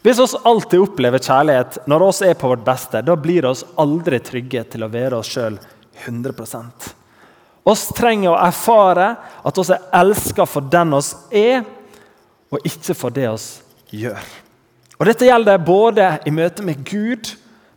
Hvis 0.00 0.16
vi 0.16 0.44
alltid 0.48 0.80
opplever 0.80 1.20
kjærlighet 1.20 1.82
når 1.90 2.06
vi 2.06 2.30
er 2.30 2.38
på 2.40 2.48
vårt 2.48 2.64
beste, 2.64 3.02
da 3.04 3.18
blir 3.20 3.44
vi 3.44 3.68
aldri 3.84 4.22
trygge 4.24 4.64
til 4.72 4.86
å 4.86 4.92
være 4.92 5.20
oss 5.20 5.34
sjøl 5.34 5.60
100% 6.06 6.94
oss 7.70 7.88
trenger 7.96 8.32
å 8.32 8.40
erfare 8.40 9.12
at 9.46 9.58
vi 9.58 9.74
er 9.74 9.88
elsket 10.00 10.50
for 10.50 10.70
den 10.72 10.96
vi 10.96 11.42
er, 11.44 11.66
og 12.50 12.66
ikke 12.66 12.96
for 12.98 13.14
det 13.14 13.28
vi 13.30 14.04
gjør. 14.04 14.30
Og 14.98 15.06
Dette 15.08 15.28
gjelder 15.28 15.62
både 15.64 16.10
i 16.28 16.32
møte 16.34 16.64
med 16.66 16.82
Gud 16.84 17.30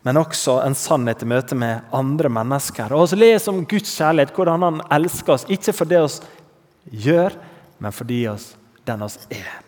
men 0.04 0.20
også 0.20 0.58
en 0.66 0.76
sannhet 0.76 1.24
i 1.24 1.28
møte 1.32 1.56
med 1.56 1.94
andre 1.96 2.30
mennesker. 2.32 2.92
Og 2.92 3.10
Vi 3.12 3.22
leser 3.22 3.54
om 3.54 3.66
Guds 3.66 3.96
kjærlighet, 3.96 4.34
hvordan 4.36 4.66
han 4.68 4.82
elsker 4.92 5.34
oss, 5.34 5.46
ikke 5.48 5.74
for 5.74 5.90
det 5.90 6.02
oss 6.04 6.22
gjør, 6.92 7.36
men 7.80 7.92
fordi 7.92 8.28
oss 8.28 8.56
den 8.86 9.02
oss 9.02 9.18
er. 9.32 9.62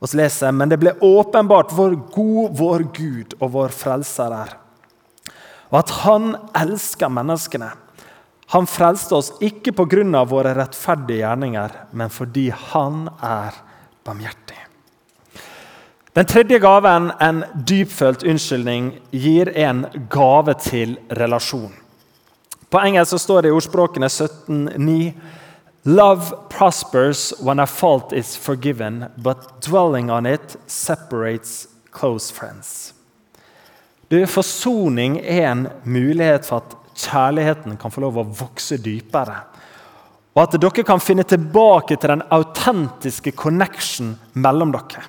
Vi 0.00 0.16
leser 0.16 0.52
men 0.54 0.70
det 0.70 0.78
ble 0.80 0.94
åpenbart 1.02 1.74
hvor 1.74 1.94
god 2.14 2.56
vår 2.56 2.86
Gud 2.94 3.34
og 3.40 3.52
vår 3.56 3.74
frelser 3.74 4.32
er. 4.32 4.54
Og 5.68 5.82
at 5.82 5.92
han 6.04 6.32
elsker 6.56 7.12
menneskene. 7.12 7.72
Han 8.54 8.64
frelste 8.70 9.18
oss 9.18 9.32
ikke 9.44 9.74
pga. 9.76 10.24
våre 10.24 10.54
rettferdige 10.56 11.20
gjerninger, 11.20 11.70
men 11.92 12.08
fordi 12.08 12.48
han 12.50 13.08
er 13.20 13.52
barmhjertig. 14.04 14.67
Den 16.18 16.26
tredje 16.26 16.58
gaven, 16.58 17.12
en 17.20 17.44
dypfølt 17.54 18.24
unnskyldning, 18.26 18.88
gir 19.14 19.52
en 19.54 19.84
gave 20.10 20.50
til 20.58 20.96
relasjon. 21.14 21.70
På 22.74 22.80
engelsk 22.82 23.12
så 23.12 23.18
står 23.22 23.44
det 23.44 23.50
i 23.52 23.54
ordspråkene 23.54 24.08
17,9.: 24.10 25.12
Love 25.86 26.40
prospers 26.50 27.20
when 27.38 27.62
a 27.62 27.66
fault 27.70 28.10
is 28.12 28.32
forgiven, 28.36 29.04
but 29.16 29.62
dwelling 29.62 30.10
on 30.10 30.26
it 30.26 30.56
separates 30.66 31.68
close 31.92 32.34
friends. 32.34 32.94
Du, 34.10 34.26
forsoning 34.26 35.20
er 35.22 35.52
en 35.52 35.68
mulighet 35.84 36.48
for 36.50 36.64
at 36.64 36.74
kjærligheten 36.96 37.76
kan 37.78 37.94
få 37.94 38.02
lov 38.02 38.18
å 38.18 38.24
vokse 38.40 38.80
dypere. 38.82 39.36
Og 40.34 40.42
at 40.42 40.58
dere 40.58 40.82
kan 40.82 40.98
finne 40.98 41.22
tilbake 41.22 41.94
til 41.94 42.16
den 42.16 42.26
autentiske 42.34 43.36
connection 43.38 44.16
mellom 44.34 44.74
dere. 44.74 45.06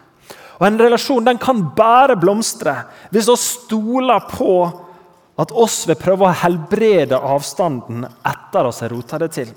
Og 0.59 0.67
En 0.67 0.79
relasjon 0.79 1.25
den 1.25 1.39
kan 1.39 1.63
bare 1.75 2.17
blomstre 2.19 2.75
hvis 3.13 3.29
vi 3.29 3.35
stoler 3.39 4.27
på 4.29 4.53
at 5.39 5.53
oss 5.55 5.85
vil 5.87 5.99
prøve 5.99 6.27
å 6.27 6.37
helbrede 6.41 7.15
avstanden 7.15 8.03
etter 8.03 8.67
oss 8.67 8.81
har 8.83 8.91
rota 8.91 9.19
det 9.21 9.29
til. 9.37 9.53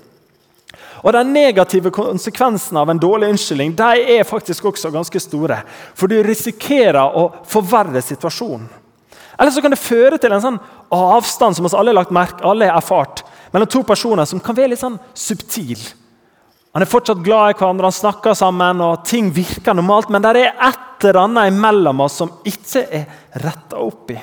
Og 1.03 1.11
De 1.11 1.23
negative 1.27 1.91
konsekvensene 1.91 2.79
av 2.79 2.89
en 2.89 3.01
dårlig 3.01 3.33
unnskyldning 3.33 3.75
de 3.75 4.05
er 4.15 4.23
faktisk 4.27 4.69
også 4.71 4.93
ganske 4.93 5.19
store. 5.19 5.59
For 5.93 6.07
du 6.07 6.21
risikerer 6.23 7.03
å 7.19 7.27
forverre 7.43 8.01
situasjonen. 8.01 8.69
Eller 9.33 9.51
så 9.51 9.63
kan 9.65 9.73
det 9.73 9.81
føre 9.81 10.19
til 10.21 10.31
en 10.31 10.43
sånn 10.43 10.61
avstand 10.93 11.57
som 11.57 11.67
oss 11.67 11.75
alle 11.75 11.91
har 11.91 11.99
lagt 12.03 12.13
merke, 12.15 12.45
alle 12.45 12.69
har 12.69 12.77
erfart, 12.77 13.23
mellom 13.51 13.67
to 13.67 13.81
personer 13.83 14.29
som 14.29 14.39
kan 14.39 14.55
være 14.55 14.71
litt 14.71 14.81
sånn 14.81 14.99
subtil. 15.17 15.81
Han 16.73 16.81
er 16.81 16.89
fortsatt 16.89 17.21
glad 17.21 17.51
i 17.51 17.57
hverandre, 17.57 17.85
han 17.85 17.93
snakker 17.93 18.33
sammen, 18.33 18.79
og 18.81 19.03
ting 19.05 19.27
virker 19.33 19.75
normalt. 19.77 20.09
Men 20.09 20.23
det 20.25 20.31
er 20.39 20.55
et 20.69 21.05
eller 21.05 21.19
annet 21.27 21.51
imellom 21.51 22.01
oss 22.01 22.15
som 22.21 22.31
ikke 22.49 22.81
er 22.89 23.03
retta 23.43 23.81
opp 23.83 24.09
i. 24.13 24.17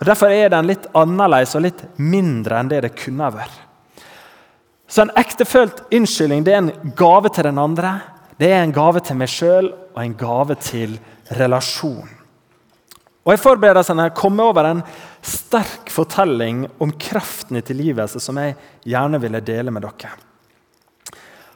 Og 0.00 0.08
Derfor 0.08 0.34
er 0.34 0.50
den 0.50 0.66
litt 0.66 0.88
annerledes 0.98 1.54
og 1.54 1.62
litt 1.68 1.84
mindre 2.02 2.58
enn 2.58 2.72
det 2.72 2.82
det 2.88 2.90
kunne 2.98 3.30
vært. 3.36 3.60
Så 4.90 5.04
en 5.04 5.14
ektefølt 5.18 5.84
unnskyldning 5.94 6.42
er 6.50 6.58
en 6.58 6.72
gave 6.98 7.30
til 7.30 7.46
den 7.46 7.62
andre. 7.62 7.94
Det 8.38 8.50
er 8.50 8.64
en 8.64 8.74
gave 8.74 9.00
til 9.06 9.18
meg 9.18 9.30
sjøl 9.30 9.70
og 9.70 10.02
en 10.02 10.18
gave 10.18 10.58
til 10.58 10.98
relasjon. 11.38 12.10
Og 13.24 13.32
I 13.32 13.40
forberedelsene 13.40 14.10
kom 14.16 14.36
jeg 14.36 14.50
over 14.52 14.68
en 14.68 14.84
sterk 15.24 15.88
fortelling 15.94 16.66
om 16.82 16.92
kraften 17.00 17.56
i 17.56 17.64
tilgivelse 17.64 18.20
som 18.20 18.42
jeg 18.42 18.58
gjerne 18.90 19.22
ville 19.22 19.40
dele 19.46 19.72
med 19.72 19.86
dere. 19.86 20.12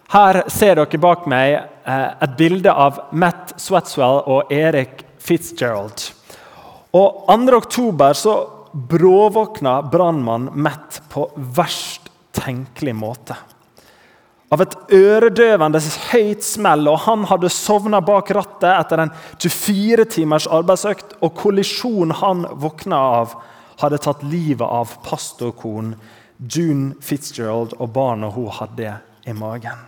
Her 0.08 0.40
ser 0.48 0.78
dere 0.78 1.00
bak 1.00 1.26
meg 1.28 1.58
eh, 1.58 2.06
et 2.24 2.36
bilde 2.38 2.72
av 2.72 3.02
Matt 3.12 3.52
Swatswell 3.60 4.22
og 4.24 4.52
Erik 4.52 5.02
Fitzgerald. 5.20 6.00
Og 6.96 7.26
2. 7.28 7.56
oktober 7.58 8.16
så 8.16 8.38
bråvåkna 8.72 9.82
brannmann 9.92 10.48
Matt 10.56 11.02
på 11.12 11.26
verst 11.36 12.08
tenkelig 12.32 12.94
måte. 12.96 13.36
Av 14.48 14.62
et 14.64 14.76
øredøvende 14.96 15.82
høyt 16.08 16.46
smell, 16.46 16.88
og 16.88 17.02
han 17.04 17.26
hadde 17.28 17.52
sovna 17.52 18.00
bak 18.00 18.32
rattet 18.32 18.70
etter 18.70 19.02
en 19.04 19.12
24 19.36 20.08
timers 20.14 20.48
arbeidsøkt, 20.48 21.18
og 21.20 21.36
kollisjonen 21.36 22.16
han 22.22 22.46
våkna 22.64 23.02
av, 23.20 23.36
hadde 23.84 24.00
tatt 24.08 24.24
livet 24.24 24.64
av 24.64 24.96
pastorkonen 25.04 25.98
June 26.38 26.96
Fitzgerald 27.04 27.76
og 27.76 27.92
barna 27.92 28.32
hun 28.32 28.48
hadde 28.56 28.96
i 29.28 29.36
magen. 29.36 29.87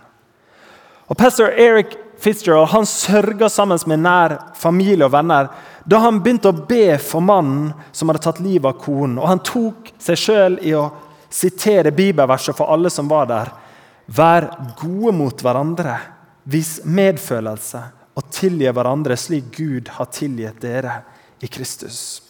Og 1.11 1.17
Pastor 1.19 1.51
Eric 1.59 1.97
Fitzgerald 2.21 2.69
han 2.71 2.85
sørga 2.87 3.49
sammen 3.51 3.79
med 3.91 3.99
nær 3.99 4.37
familie 4.55 5.03
og 5.03 5.11
venner 5.11 5.49
da 5.83 5.99
han 6.05 6.21
begynte 6.23 6.51
å 6.53 6.65
be 6.69 6.95
for 7.03 7.25
mannen 7.25 7.73
som 7.91 8.07
hadde 8.07 8.21
tatt 8.23 8.39
livet 8.39 8.69
av 8.69 8.77
konen. 8.79 9.17
Og 9.19 9.27
Han 9.27 9.41
tok 9.43 9.89
seg 9.99 10.19
sjøl 10.21 10.55
i 10.63 10.75
å 10.77 10.85
sitere 11.27 11.91
bibelverset 11.91 12.55
for 12.55 12.71
alle 12.71 12.91
som 12.93 13.09
var 13.11 13.27
der. 13.27 13.51
Vær 14.05 14.47
gode 14.79 15.15
mot 15.17 15.43
hverandre, 15.43 15.97
vis 16.43 16.79
medfølelse 16.85 17.83
og 18.15 18.31
tilgi 18.31 18.71
hverandre 18.71 19.17
slik 19.17 19.51
Gud 19.57 19.91
har 19.97 20.11
tilgitt 20.13 20.61
dere 20.63 21.01
i 21.41 21.49
Kristus. 21.51 22.21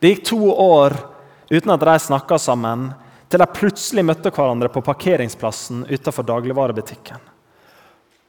Det 0.00 0.14
gikk 0.14 0.26
to 0.30 0.40
år 0.48 0.96
uten 1.50 1.76
at 1.76 1.84
de 1.90 2.00
snakka 2.08 2.38
sammen, 2.40 2.92
til 3.28 3.42
de 3.42 3.52
plutselig 3.52 4.04
møtte 4.06 4.30
hverandre 4.30 4.70
på 4.70 4.84
parkeringsplassen 4.86 5.88
utenfor 5.90 6.24
dagligvarebutikken. 6.28 7.35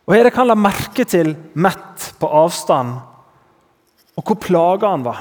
Og 0.07 0.15
Erik 0.15 0.37
kan 0.37 0.47
la 0.47 0.55
merke 0.55 1.03
til 1.07 1.33
Matt 1.59 2.13
på 2.19 2.29
avstand 2.31 2.95
og 4.17 4.23
hvor 4.25 4.39
plaga 4.41 4.89
han 4.89 5.03
var. 5.05 5.19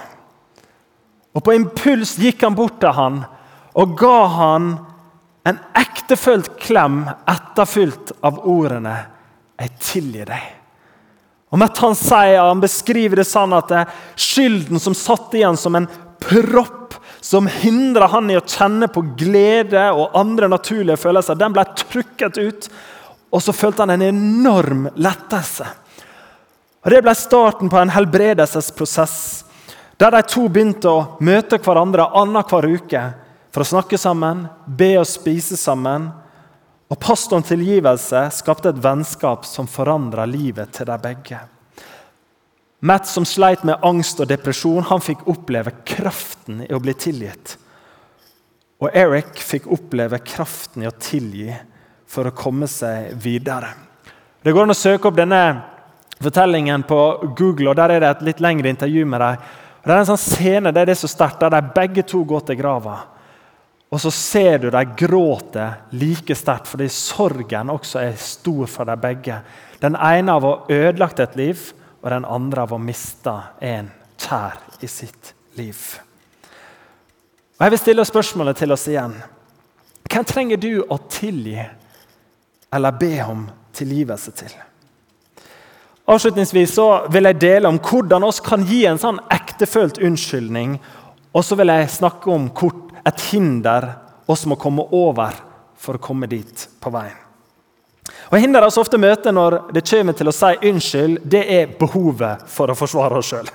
Og 1.37 1.43
På 1.45 1.53
impuls 1.53 2.15
gikk 2.17 2.47
han 2.47 2.57
bort 2.57 2.79
til 2.81 2.95
han 2.97 3.25
og 3.77 3.97
ga 3.99 4.19
han 4.33 4.71
en 5.47 5.59
ektefølt 5.77 6.55
klem 6.63 7.03
etterfylt 7.29 8.15
av 8.25 8.41
ordene 8.49 8.97
'Jeg 9.57 9.71
tilgir 9.81 10.27
deg'. 10.27 10.53
Og 11.53 11.59
Matt 11.59 11.79
han 11.79 11.95
sier, 11.95 12.41
han 12.41 12.61
beskriver 12.61 13.17
det 13.17 13.27
sånn 13.27 13.53
at 13.53 13.69
det 13.69 13.87
skylden 14.17 14.81
som 14.81 14.95
satt 14.95 15.35
igjen 15.35 15.57
som 15.57 15.75
en 15.75 15.89
propp 16.21 16.95
som 17.21 17.47
hindra 17.47 18.07
han 18.07 18.31
i 18.31 18.37
å 18.37 18.45
kjenne 18.45 18.89
på 18.93 19.03
glede 19.19 19.93
og 19.93 20.15
andre 20.19 20.49
naturlige 20.49 20.97
følelser, 20.97 21.35
den 21.35 21.53
ble 21.53 21.65
trykket 21.75 22.39
ut. 22.39 22.69
Og 23.35 23.43
så 23.43 23.55
følte 23.55 23.85
han 23.85 23.95
en 23.97 24.07
enorm 24.09 24.87
lettelse. 24.95 25.67
Og 26.87 26.93
Det 26.93 27.03
ble 27.03 27.15
starten 27.19 27.71
på 27.73 27.79
en 27.81 27.91
helbredelsesprosess 27.91 29.19
der 29.97 30.13
de 30.13 30.21
to 30.29 30.45
begynte 30.53 30.91
å 30.93 31.17
møte 31.25 31.59
hverandre 31.59 32.11
annenhver 32.21 32.69
uke 32.69 33.03
for 33.49 33.65
å 33.65 33.69
snakke 33.71 33.97
sammen, 33.97 34.45
be 34.67 34.93
og 35.01 35.09
spise 35.09 35.57
sammen. 35.57 36.11
Og 36.93 36.99
Pastorens 37.01 37.49
tilgivelse 37.49 38.27
skapte 38.37 38.71
et 38.71 38.83
vennskap 38.85 39.47
som 39.49 39.67
forandra 39.67 40.27
livet 40.29 40.75
til 40.77 40.91
de 40.91 40.99
begge. 41.01 41.41
Matt, 42.87 43.09
som 43.09 43.25
sleit 43.25 43.65
med 43.65 43.81
angst 43.83 44.21
og 44.21 44.29
depresjon, 44.29 44.85
han 44.85 45.01
fikk 45.01 45.25
oppleve 45.33 45.73
kraften 45.89 46.61
i 46.67 46.75
å 46.77 46.83
bli 46.85 46.93
tilgitt. 46.93 47.57
Og 48.85 48.93
Eric 48.93 49.41
fikk 49.41 49.71
oppleve 49.73 50.21
kraften 50.21 50.85
i 50.85 50.91
å 50.91 50.95
tilgi 51.01 51.49
for 52.07 52.29
å 52.29 52.35
komme 52.37 52.69
seg 52.71 53.15
videre. 53.21 53.73
Det 54.43 54.53
går 54.55 54.67
an 54.67 54.75
å 54.75 54.79
søke 54.79 55.09
opp 55.09 55.19
denne 55.19 55.43
fortellingen 56.23 56.85
på 56.87 57.01
Google, 57.37 57.71
og 57.71 57.77
der 57.79 57.97
er 57.97 58.03
det 58.03 58.11
et 58.11 58.25
litt 58.31 58.43
lengre 58.45 58.71
intervju 58.73 59.05
med 59.09 59.21
dem. 59.21 59.45
Det 59.87 59.95
er 59.95 60.03
en 60.03 60.09
sånn 60.09 60.19
scene 60.19 60.73
det 60.75 60.83
er 60.83 60.91
det 60.91 60.99
så 60.99 61.11
sterkt, 61.11 61.41
der 61.43 61.53
de 61.55 61.75
begge 61.75 62.03
to 62.07 62.25
går 62.27 62.49
til 62.49 62.59
grava. 62.59 62.97
Og 63.91 64.01
så 64.03 64.11
ser 64.11 64.59
du 64.65 64.71
de 64.71 64.83
gråter 64.99 65.77
like 65.95 66.35
sterkt 66.35 66.67
fordi 66.67 66.89
sorgen 66.91 67.71
også 67.71 68.01
er 68.03 68.17
stor 68.19 68.67
for 68.71 68.89
dem 68.89 69.03
begge. 69.03 69.39
Den 69.79 69.95
ene 69.95 70.35
av 70.35 70.45
å 70.45 70.55
ha 70.57 70.79
ødelagt 70.79 71.23
et 71.23 71.37
liv, 71.39 71.63
og 72.03 72.11
den 72.11 72.27
andre 72.27 72.67
av 72.67 72.75
å 72.75 72.83
miste 72.83 73.33
en 73.63 73.89
kjær 74.23 74.59
i 74.83 74.91
sitt 74.91 75.33
liv. 75.59 75.79
Og 77.57 77.65
Jeg 77.65 77.73
vil 77.73 77.81
stille 77.81 78.05
spørsmålet 78.05 78.59
til 78.61 78.75
oss 78.75 78.87
igjen. 78.91 79.15
Hvem 80.07 80.27
trenger 80.29 80.61
du 80.61 80.71
å 80.83 80.99
tilgi 81.11 81.59
eller 82.77 82.97
be 83.01 83.15
om 83.25 83.47
tilgivelse 83.77 84.33
til. 84.37 84.55
Avslutningsvis 86.07 86.77
så 86.77 86.87
vil 87.11 87.27
jeg 87.27 87.41
dele 87.43 87.69
om 87.69 87.81
hvordan 87.83 88.23
vi 88.29 88.47
kan 88.47 88.65
gi 88.69 88.85
en 88.87 89.01
sånn 89.01 89.19
ektefølt 89.35 89.99
unnskyldning. 89.99 90.77
Og 91.35 91.45
så 91.45 91.59
vil 91.59 91.73
jeg 91.73 91.91
snakke 91.97 92.31
om 92.31 92.51
et 93.07 93.23
hinder 93.33 93.89
oss 94.27 94.47
må 94.47 94.59
komme 94.59 94.87
over 94.95 95.35
for 95.79 95.99
å 95.99 96.03
komme 96.03 96.29
dit 96.31 96.69
på 96.81 96.91
veien. 96.95 97.23
Og 98.31 98.39
Hinder 98.39 98.63
vi 98.63 98.81
ofte 98.81 98.99
møter 98.99 99.35
når 99.35 99.59
det 99.75 99.83
kommer 99.87 100.15
til 100.15 100.31
å 100.31 100.35
si 100.35 100.53
unnskyld, 100.71 101.21
det 101.27 101.43
er 101.51 101.75
behovet 101.79 102.47
for 102.51 102.71
å 102.71 102.79
forsvare 102.79 103.19
oss 103.19 103.31
sjøl. 103.33 103.51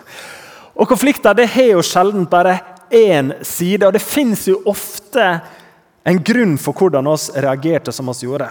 Konflikter 0.87 1.35
det 1.37 1.49
har 1.53 1.73
jo 1.73 1.83
sjelden 1.85 2.27
bare 2.27 2.57
én 2.91 3.33
side, 3.47 3.87
og 3.87 3.95
det 3.95 4.03
fins 4.03 4.47
ofte 4.67 5.27
en 6.03 6.19
grunn 6.23 6.57
for 6.59 6.75
hvordan 6.75 7.07
vi 7.07 7.43
reagerte 7.45 7.93
som 7.95 8.11
vi 8.11 8.25
gjorde. 8.25 8.49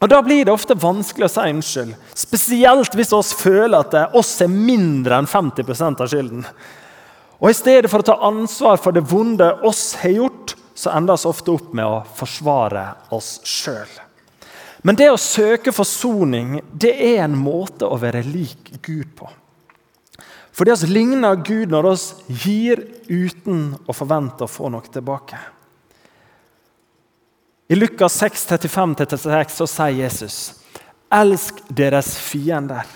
Og 0.00 0.08
Da 0.08 0.22
blir 0.24 0.46
det 0.46 0.52
ofte 0.52 0.74
vanskelig 0.80 1.26
å 1.26 1.32
si 1.32 1.48
unnskyld, 1.52 1.96
spesielt 2.16 2.94
hvis 2.96 3.12
vi 3.12 3.22
føler 3.36 3.82
at 3.82 4.14
oss 4.16 4.32
er 4.40 4.48
mindre 4.48 5.18
enn 5.20 5.28
50% 5.28 6.00
av 6.00 6.08
skylden. 6.08 6.46
Og 7.40 7.50
I 7.50 7.56
stedet 7.56 7.90
for 7.92 8.00
å 8.00 8.08
ta 8.08 8.16
ansvar 8.28 8.80
for 8.80 8.96
det 8.96 9.04
vonde 9.08 9.48
oss 9.64 9.94
har 10.00 10.16
gjort, 10.16 10.54
så 10.74 10.94
ender 10.96 11.20
vi 11.20 11.28
ofte 11.28 11.52
opp 11.52 11.74
med 11.76 11.84
å 11.84 12.00
forsvare 12.16 12.86
oss 13.12 13.38
sjøl. 13.44 13.92
Men 14.82 14.96
det 14.96 15.10
å 15.12 15.20
søke 15.20 15.72
forsoning 15.76 16.62
det 16.72 16.94
er 16.96 17.26
en 17.26 17.36
måte 17.36 17.84
å 17.84 18.00
være 18.00 18.24
lik 18.24 18.72
Gud 18.80 19.12
på. 19.16 19.28
Fordi 20.56 20.76
vi 20.82 20.94
ligner 20.94 21.36
Gud 21.44 21.72
når 21.72 21.90
vi 21.92 22.44
gir 22.44 22.84
uten 23.08 23.74
å 23.84 23.96
forvente 23.96 24.44
å 24.44 24.50
få 24.50 24.72
noe 24.72 24.88
tilbake. 24.92 25.36
I 27.70 27.76
Lukas 27.76 28.14
6, 28.18 28.48
35-36 28.48 29.48
så 29.48 29.66
sier 29.70 30.02
Jesus.: 30.02 30.36
Elsk 31.14 31.60
deres 31.68 32.16
fiender. 32.18 32.88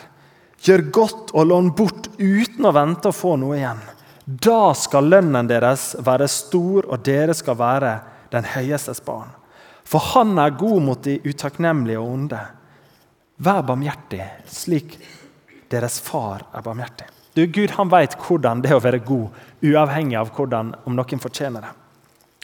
Gjør 0.66 0.82
godt 0.90 1.30
og 1.30 1.46
lån 1.46 1.68
bort 1.78 2.08
uten 2.18 2.66
å 2.66 2.72
vente 2.74 3.12
å 3.12 3.14
få 3.14 3.37
noe 3.38 3.54
igjen. 3.54 3.84
Da 4.26 4.72
skal 4.74 5.12
lønnen 5.12 5.46
deres 5.46 5.92
være 6.02 6.26
stor, 6.26 6.88
og 6.90 7.06
dere 7.06 7.38
skal 7.38 7.60
være 7.60 7.92
den 8.34 8.50
høyestes 8.56 8.98
barn. 9.06 9.30
For 9.87 10.02
han 10.16 10.34
er 10.42 10.58
god 10.58 10.82
mot 10.82 11.06
de 11.06 11.20
utakknemlige 11.22 12.02
og 12.02 12.10
onde. 12.16 12.42
Vær 13.46 13.62
barmhjertig, 13.70 14.26
slik 14.50 14.98
deres 15.70 16.02
far 16.02 16.48
er 16.50 16.66
barmhjertig. 16.66 17.06
Du, 17.38 17.46
Gud 17.46 17.78
han 17.78 17.94
vet 17.94 18.18
hvordan 18.26 18.66
det 18.66 18.74
er 18.74 18.82
å 18.82 18.82
være 18.82 19.06
god, 19.06 19.42
uavhengig 19.62 20.18
av 20.18 20.34
hvordan, 20.34 20.74
om 20.82 20.98
noen 20.98 21.22
fortjener 21.22 21.62
det. 21.62 21.74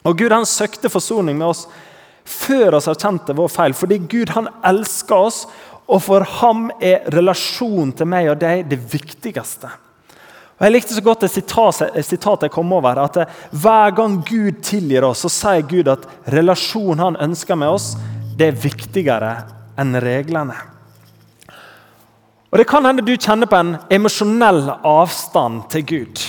Og 0.07 0.15
Gud 0.17 0.33
han 0.33 0.47
søkte 0.47 0.89
forsoning 0.93 1.35
med 1.43 1.51
oss 1.51 1.67
før 2.31 2.79
oss 2.79 2.89
erkjente 2.91 3.37
vår 3.37 3.51
feil. 3.53 3.77
Fordi 3.77 3.99
Gud 4.11 4.33
han 4.37 4.49
elsker 4.67 5.27
oss, 5.29 5.45
og 5.91 6.03
for 6.05 6.27
ham 6.39 6.69
er 6.79 7.07
relasjonen 7.11 7.93
til 7.99 8.09
meg 8.11 8.31
og 8.31 8.39
deg 8.43 8.69
det 8.71 8.79
viktigste. 8.93 9.71
Og 10.61 10.67
Jeg 10.67 10.75
likte 10.75 10.95
så 10.95 11.03
godt 11.03 11.23
et 11.25 12.05
sitat, 12.05 12.43
jeg 12.43 12.53
kom 12.53 12.73
over. 12.73 12.99
at 12.99 13.31
Hver 13.51 13.95
gang 13.97 14.21
Gud 14.25 14.61
tilgir 14.63 15.05
oss, 15.09 15.25
så 15.25 15.31
sier 15.33 15.63
Gud 15.67 15.89
at 15.89 16.05
relasjonen 16.29 17.01
han 17.01 17.17
ønsker 17.31 17.57
med 17.57 17.69
oss, 17.69 17.97
det 18.37 18.51
er 18.51 18.61
viktigere 18.61 19.33
enn 19.81 19.97
reglene. 19.97 20.55
Og 22.51 22.59
Det 22.59 22.67
kan 22.67 22.85
hende 22.85 23.03
du 23.07 23.17
kjenner 23.17 23.47
på 23.47 23.57
en 23.57 23.77
emosjonell 23.91 24.69
avstand 24.85 25.69
til 25.71 25.87
Gud. 25.87 26.23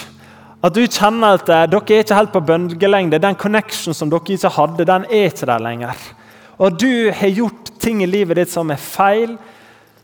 At 0.62 0.76
du 0.78 0.82
kjenner 0.86 1.39
at 1.39 1.50
eh, 1.50 1.67
dere 1.69 1.95
er 1.95 2.04
ikke 2.04 2.17
helt 2.17 2.34
på 2.36 2.43
bølgelengde. 2.45 3.21
Den 3.21 3.38
connection 3.39 3.97
som 3.97 4.12
dere 4.12 4.36
ikke 4.36 4.54
hadde, 4.58 4.86
den 4.86 5.08
er 5.10 5.32
ikke 5.32 5.50
der 5.50 5.63
lenger. 5.63 6.04
Og 6.62 6.78
du 6.78 7.10
har 7.17 7.34
gjort 7.34 7.71
ting 7.82 8.04
i 8.04 8.10
livet 8.10 8.38
ditt 8.38 8.52
som 8.54 8.69
er 8.69 8.82
feil, 8.82 9.38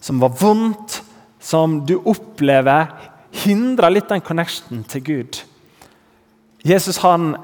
som 0.02 0.22
var 0.22 0.34
vondt, 0.39 1.02
som 1.39 1.80
du 1.86 2.00
opplever 2.00 2.89
hindrer 3.43 3.93
litt 3.93 4.10
den 4.10 4.24
connectionen 4.26 4.84
til 4.89 5.04
Gud. 5.06 5.41
Jesus 6.65 6.98
han 7.04 7.36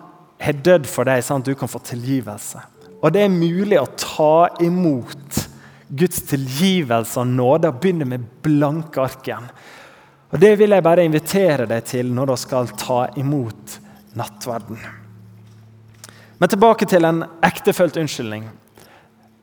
har 0.43 0.61
dødd 0.65 0.89
for 0.89 1.07
deg, 1.07 1.21
sånn 1.23 1.43
at 1.43 1.47
du 1.47 1.53
kan 1.57 1.71
få 1.71 1.79
tilgivelse. 1.85 2.63
Og 3.03 3.13
det 3.13 3.25
er 3.25 3.31
mulig 3.31 3.77
å 3.79 3.89
ta 3.99 4.47
imot 4.63 5.43
Guds 5.93 6.23
tilgivelse 6.31 7.21
og 7.21 7.29
nåde 7.29 7.69
og 7.69 7.79
begynne 7.83 8.07
med 8.09 8.25
blanke 8.43 9.03
ark 9.03 9.27
igjen. 9.27 9.49
Og 10.33 10.39
Det 10.39 10.55
vil 10.57 10.73
jeg 10.73 10.81
bare 10.81 11.05
invitere 11.05 11.67
deg 11.69 11.85
til 11.85 12.09
når 12.09 12.31
du 12.31 12.35
skal 12.41 12.71
ta 12.73 13.03
imot 13.21 13.77
nattverden. 14.17 14.79
Men 16.41 16.49
tilbake 16.49 16.87
til 16.89 17.05
en 17.05 17.21
ektefølt 17.45 17.99
unnskyldning. 18.01 18.47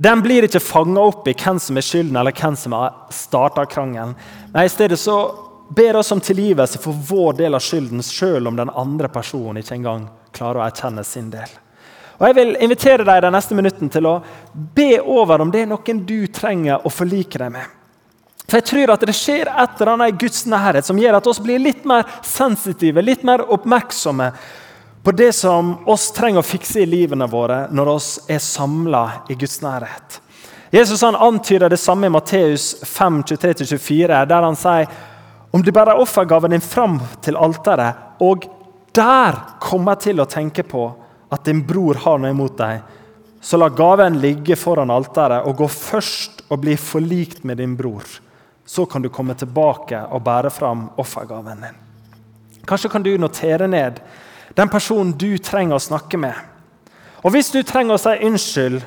Den 0.02 0.24
blir 0.24 0.48
ikke 0.48 0.62
fanga 0.64 1.04
opp 1.12 1.28
i 1.30 1.36
hvem 1.38 1.60
som 1.62 1.78
er 1.78 1.86
skylden 1.86 2.18
eller 2.18 2.34
hvem 2.34 2.58
som 2.58 2.74
har 2.74 3.06
starta 3.14 3.68
krangelen. 3.70 4.16
Nei, 4.50 4.66
I 4.66 4.72
stedet 4.72 4.98
så 4.98 5.16
ber 5.70 6.00
oss 6.00 6.10
om 6.10 6.20
tilgivelse 6.20 6.80
for 6.82 6.96
vår 6.96 7.38
del 7.38 7.54
av 7.54 7.62
skylden, 7.62 8.02
selv 8.02 8.50
om 8.50 8.58
den 8.58 8.72
andre 8.74 9.08
personen 9.12 9.62
ikke 9.62 9.76
engang 9.78 10.08
klarer 10.34 10.58
å 10.58 10.66
erkjenne 10.66 11.04
sin 11.06 11.30
del. 11.30 11.52
Og 12.18 12.26
Jeg 12.26 12.36
vil 12.36 12.56
invitere 12.64 13.06
deg 13.06 13.22
de 13.22 13.30
neste 13.30 13.54
minuttene 13.54 13.92
til 13.94 14.08
å 14.10 14.18
be 14.74 14.96
over 15.00 15.44
om 15.44 15.52
det 15.54 15.62
er 15.62 15.70
noen 15.70 16.02
du 16.08 16.26
trenger 16.26 16.82
å 16.82 16.90
forlike 16.90 17.38
deg 17.38 17.54
med. 17.54 17.79
For 18.50 18.58
jeg 18.58 18.66
tror 18.66 18.90
at 18.96 19.04
Det 19.06 19.14
skjer 19.14 19.46
et 19.46 19.76
eller 19.78 19.92
annet 19.92 20.10
i 20.10 20.18
Guds 20.24 20.42
nærhet 20.50 20.86
som 20.86 20.98
gjør 20.98 21.20
at 21.20 21.28
oss 21.30 21.38
blir 21.42 21.62
litt 21.62 21.84
mer 21.86 22.02
sensitive, 22.26 23.02
litt 23.02 23.22
mer 23.26 23.44
oppmerksomme 23.46 24.32
på 25.00 25.12
det 25.16 25.30
som 25.32 25.76
oss 25.88 26.10
trenger 26.12 26.42
å 26.42 26.44
fikse 26.44 26.82
i 26.82 26.88
livene 26.88 27.28
våre 27.30 27.62
når 27.72 27.90
oss 27.94 28.08
er 28.28 28.42
samla 28.42 29.04
i 29.30 29.36
Guds 29.38 29.60
nærhet. 29.62 30.18
Jesus 30.74 31.02
han 31.06 31.16
antyder 31.16 31.70
det 31.70 31.78
samme 31.80 32.10
i 32.10 32.12
Matteus 32.12 32.74
5, 32.84 33.22
23-24, 33.30 34.18
der 34.28 34.44
han 34.44 34.58
sier 34.58 34.90
om 35.50 35.62
du 35.64 35.70
bærer 35.74 35.98
offergaven 35.98 36.52
din 36.54 36.62
fram 36.62 36.98
til 37.24 37.38
alteret, 37.38 38.18
og 38.22 38.44
der 38.94 39.38
kommer 39.62 39.98
til 39.98 40.20
å 40.22 40.28
tenke 40.30 40.62
på 40.66 40.84
at 41.30 41.46
din 41.46 41.62
bror 41.66 41.98
har 42.04 42.20
noe 42.20 42.34
imot 42.34 42.58
deg, 42.58 42.82
så 43.40 43.58
la 43.58 43.70
gaven 43.72 44.20
ligge 44.22 44.58
foran 44.58 44.92
alteret 44.94 45.46
og 45.48 45.62
gå 45.62 45.70
først 45.70 46.44
og 46.50 46.60
bli 46.62 46.76
forlikt 46.78 47.46
med 47.46 47.62
din 47.62 47.78
bror 47.78 48.04
så 48.70 48.86
kan 48.86 49.02
du 49.02 49.08
komme 49.10 49.34
tilbake 49.34 49.98
og 50.14 50.22
bære 50.22 50.50
fram 50.54 50.84
offergaven 51.02 51.64
din. 51.64 51.78
Kanskje 52.66 52.90
kan 52.92 53.02
du 53.02 53.16
notere 53.18 53.66
ned 53.66 53.96
den 54.54 54.70
personen 54.70 55.10
du 55.18 55.32
trenger 55.42 55.74
å 55.74 55.82
snakke 55.82 56.18
med. 56.20 56.36
Og 57.24 57.34
Hvis 57.34 57.50
du 57.50 57.64
trenger 57.66 57.96
å 57.96 58.00
si 58.00 58.12
unnskyld, 58.28 58.84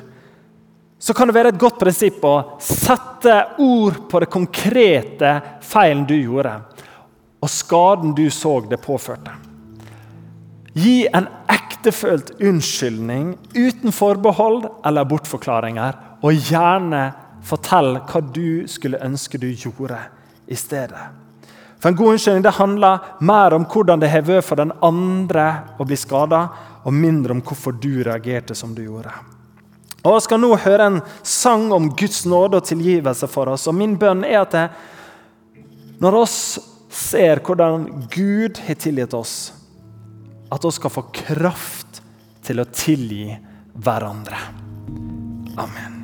så 0.98 1.12
kan 1.12 1.28
det 1.28 1.36
være 1.36 1.52
et 1.52 1.60
godt 1.60 1.76
prinsipp 1.82 2.24
å 2.24 2.56
sette 2.64 3.34
ord 3.60 3.98
på 4.08 4.22
det 4.22 4.30
konkrete 4.32 5.32
feilen 5.60 6.06
du 6.08 6.14
gjorde, 6.16 6.54
og 7.44 7.52
skaden 7.52 8.14
du 8.16 8.24
så 8.32 8.54
det 8.70 8.80
påførte. 8.80 9.34
Gi 10.72 11.04
en 11.12 11.28
ektefølt 11.52 12.32
unnskyldning 12.40 13.34
uten 13.52 13.92
forbehold 13.92 14.64
eller 14.86 15.12
bortforklaringer, 15.12 16.00
og 16.24 16.48
gjerne 16.48 17.04
Fortell 17.44 17.98
hva 18.08 18.22
du 18.32 18.64
skulle 18.70 19.02
ønske 19.04 19.38
du 19.40 19.50
gjorde 19.50 19.98
i 20.46 20.56
stedet. 20.56 21.04
For 21.78 21.90
En 21.90 21.96
god 21.96 22.14
unnskyldning 22.14 22.44
det 22.46 22.56
handler 22.56 23.00
mer 23.20 23.52
om 23.52 23.66
hvordan 23.68 24.00
det 24.00 24.08
har 24.08 24.24
vært 24.24 24.46
for 24.46 24.56
den 24.56 24.72
andre 24.80 25.48
å 25.76 25.84
bli 25.84 25.98
skada, 26.00 26.46
og 26.84 26.92
mindre 26.92 27.32
om 27.32 27.42
hvorfor 27.44 27.76
du 27.80 28.02
reagerte 28.04 28.54
som 28.56 28.74
du 28.74 28.82
gjorde. 28.84 29.12
Og 30.04 30.16
Jeg 30.16 30.24
skal 30.26 30.40
nå 30.40 30.50
høre 30.60 30.86
en 30.88 31.00
sang 31.22 31.70
om 31.72 31.88
Guds 31.96 32.24
nåde 32.28 32.60
og 32.60 32.68
tilgivelse 32.68 33.28
for 33.28 33.52
oss. 33.52 33.66
og 33.68 33.74
Min 33.74 33.96
bønn 34.00 34.24
er 34.24 34.40
at 34.42 34.52
det, 34.52 34.68
når 36.00 36.20
oss 36.20 36.38
ser 36.88 37.40
hvordan 37.40 38.08
Gud 38.12 38.60
har 38.66 38.80
tilgitt 38.80 39.16
oss, 39.16 39.52
at 40.52 40.64
vi 40.64 40.72
skal 40.76 40.92
få 40.92 41.08
kraft 41.12 42.00
til 42.44 42.60
å 42.60 42.68
tilgi 42.68 43.32
hverandre. 43.74 44.40
Amen. 45.56 46.03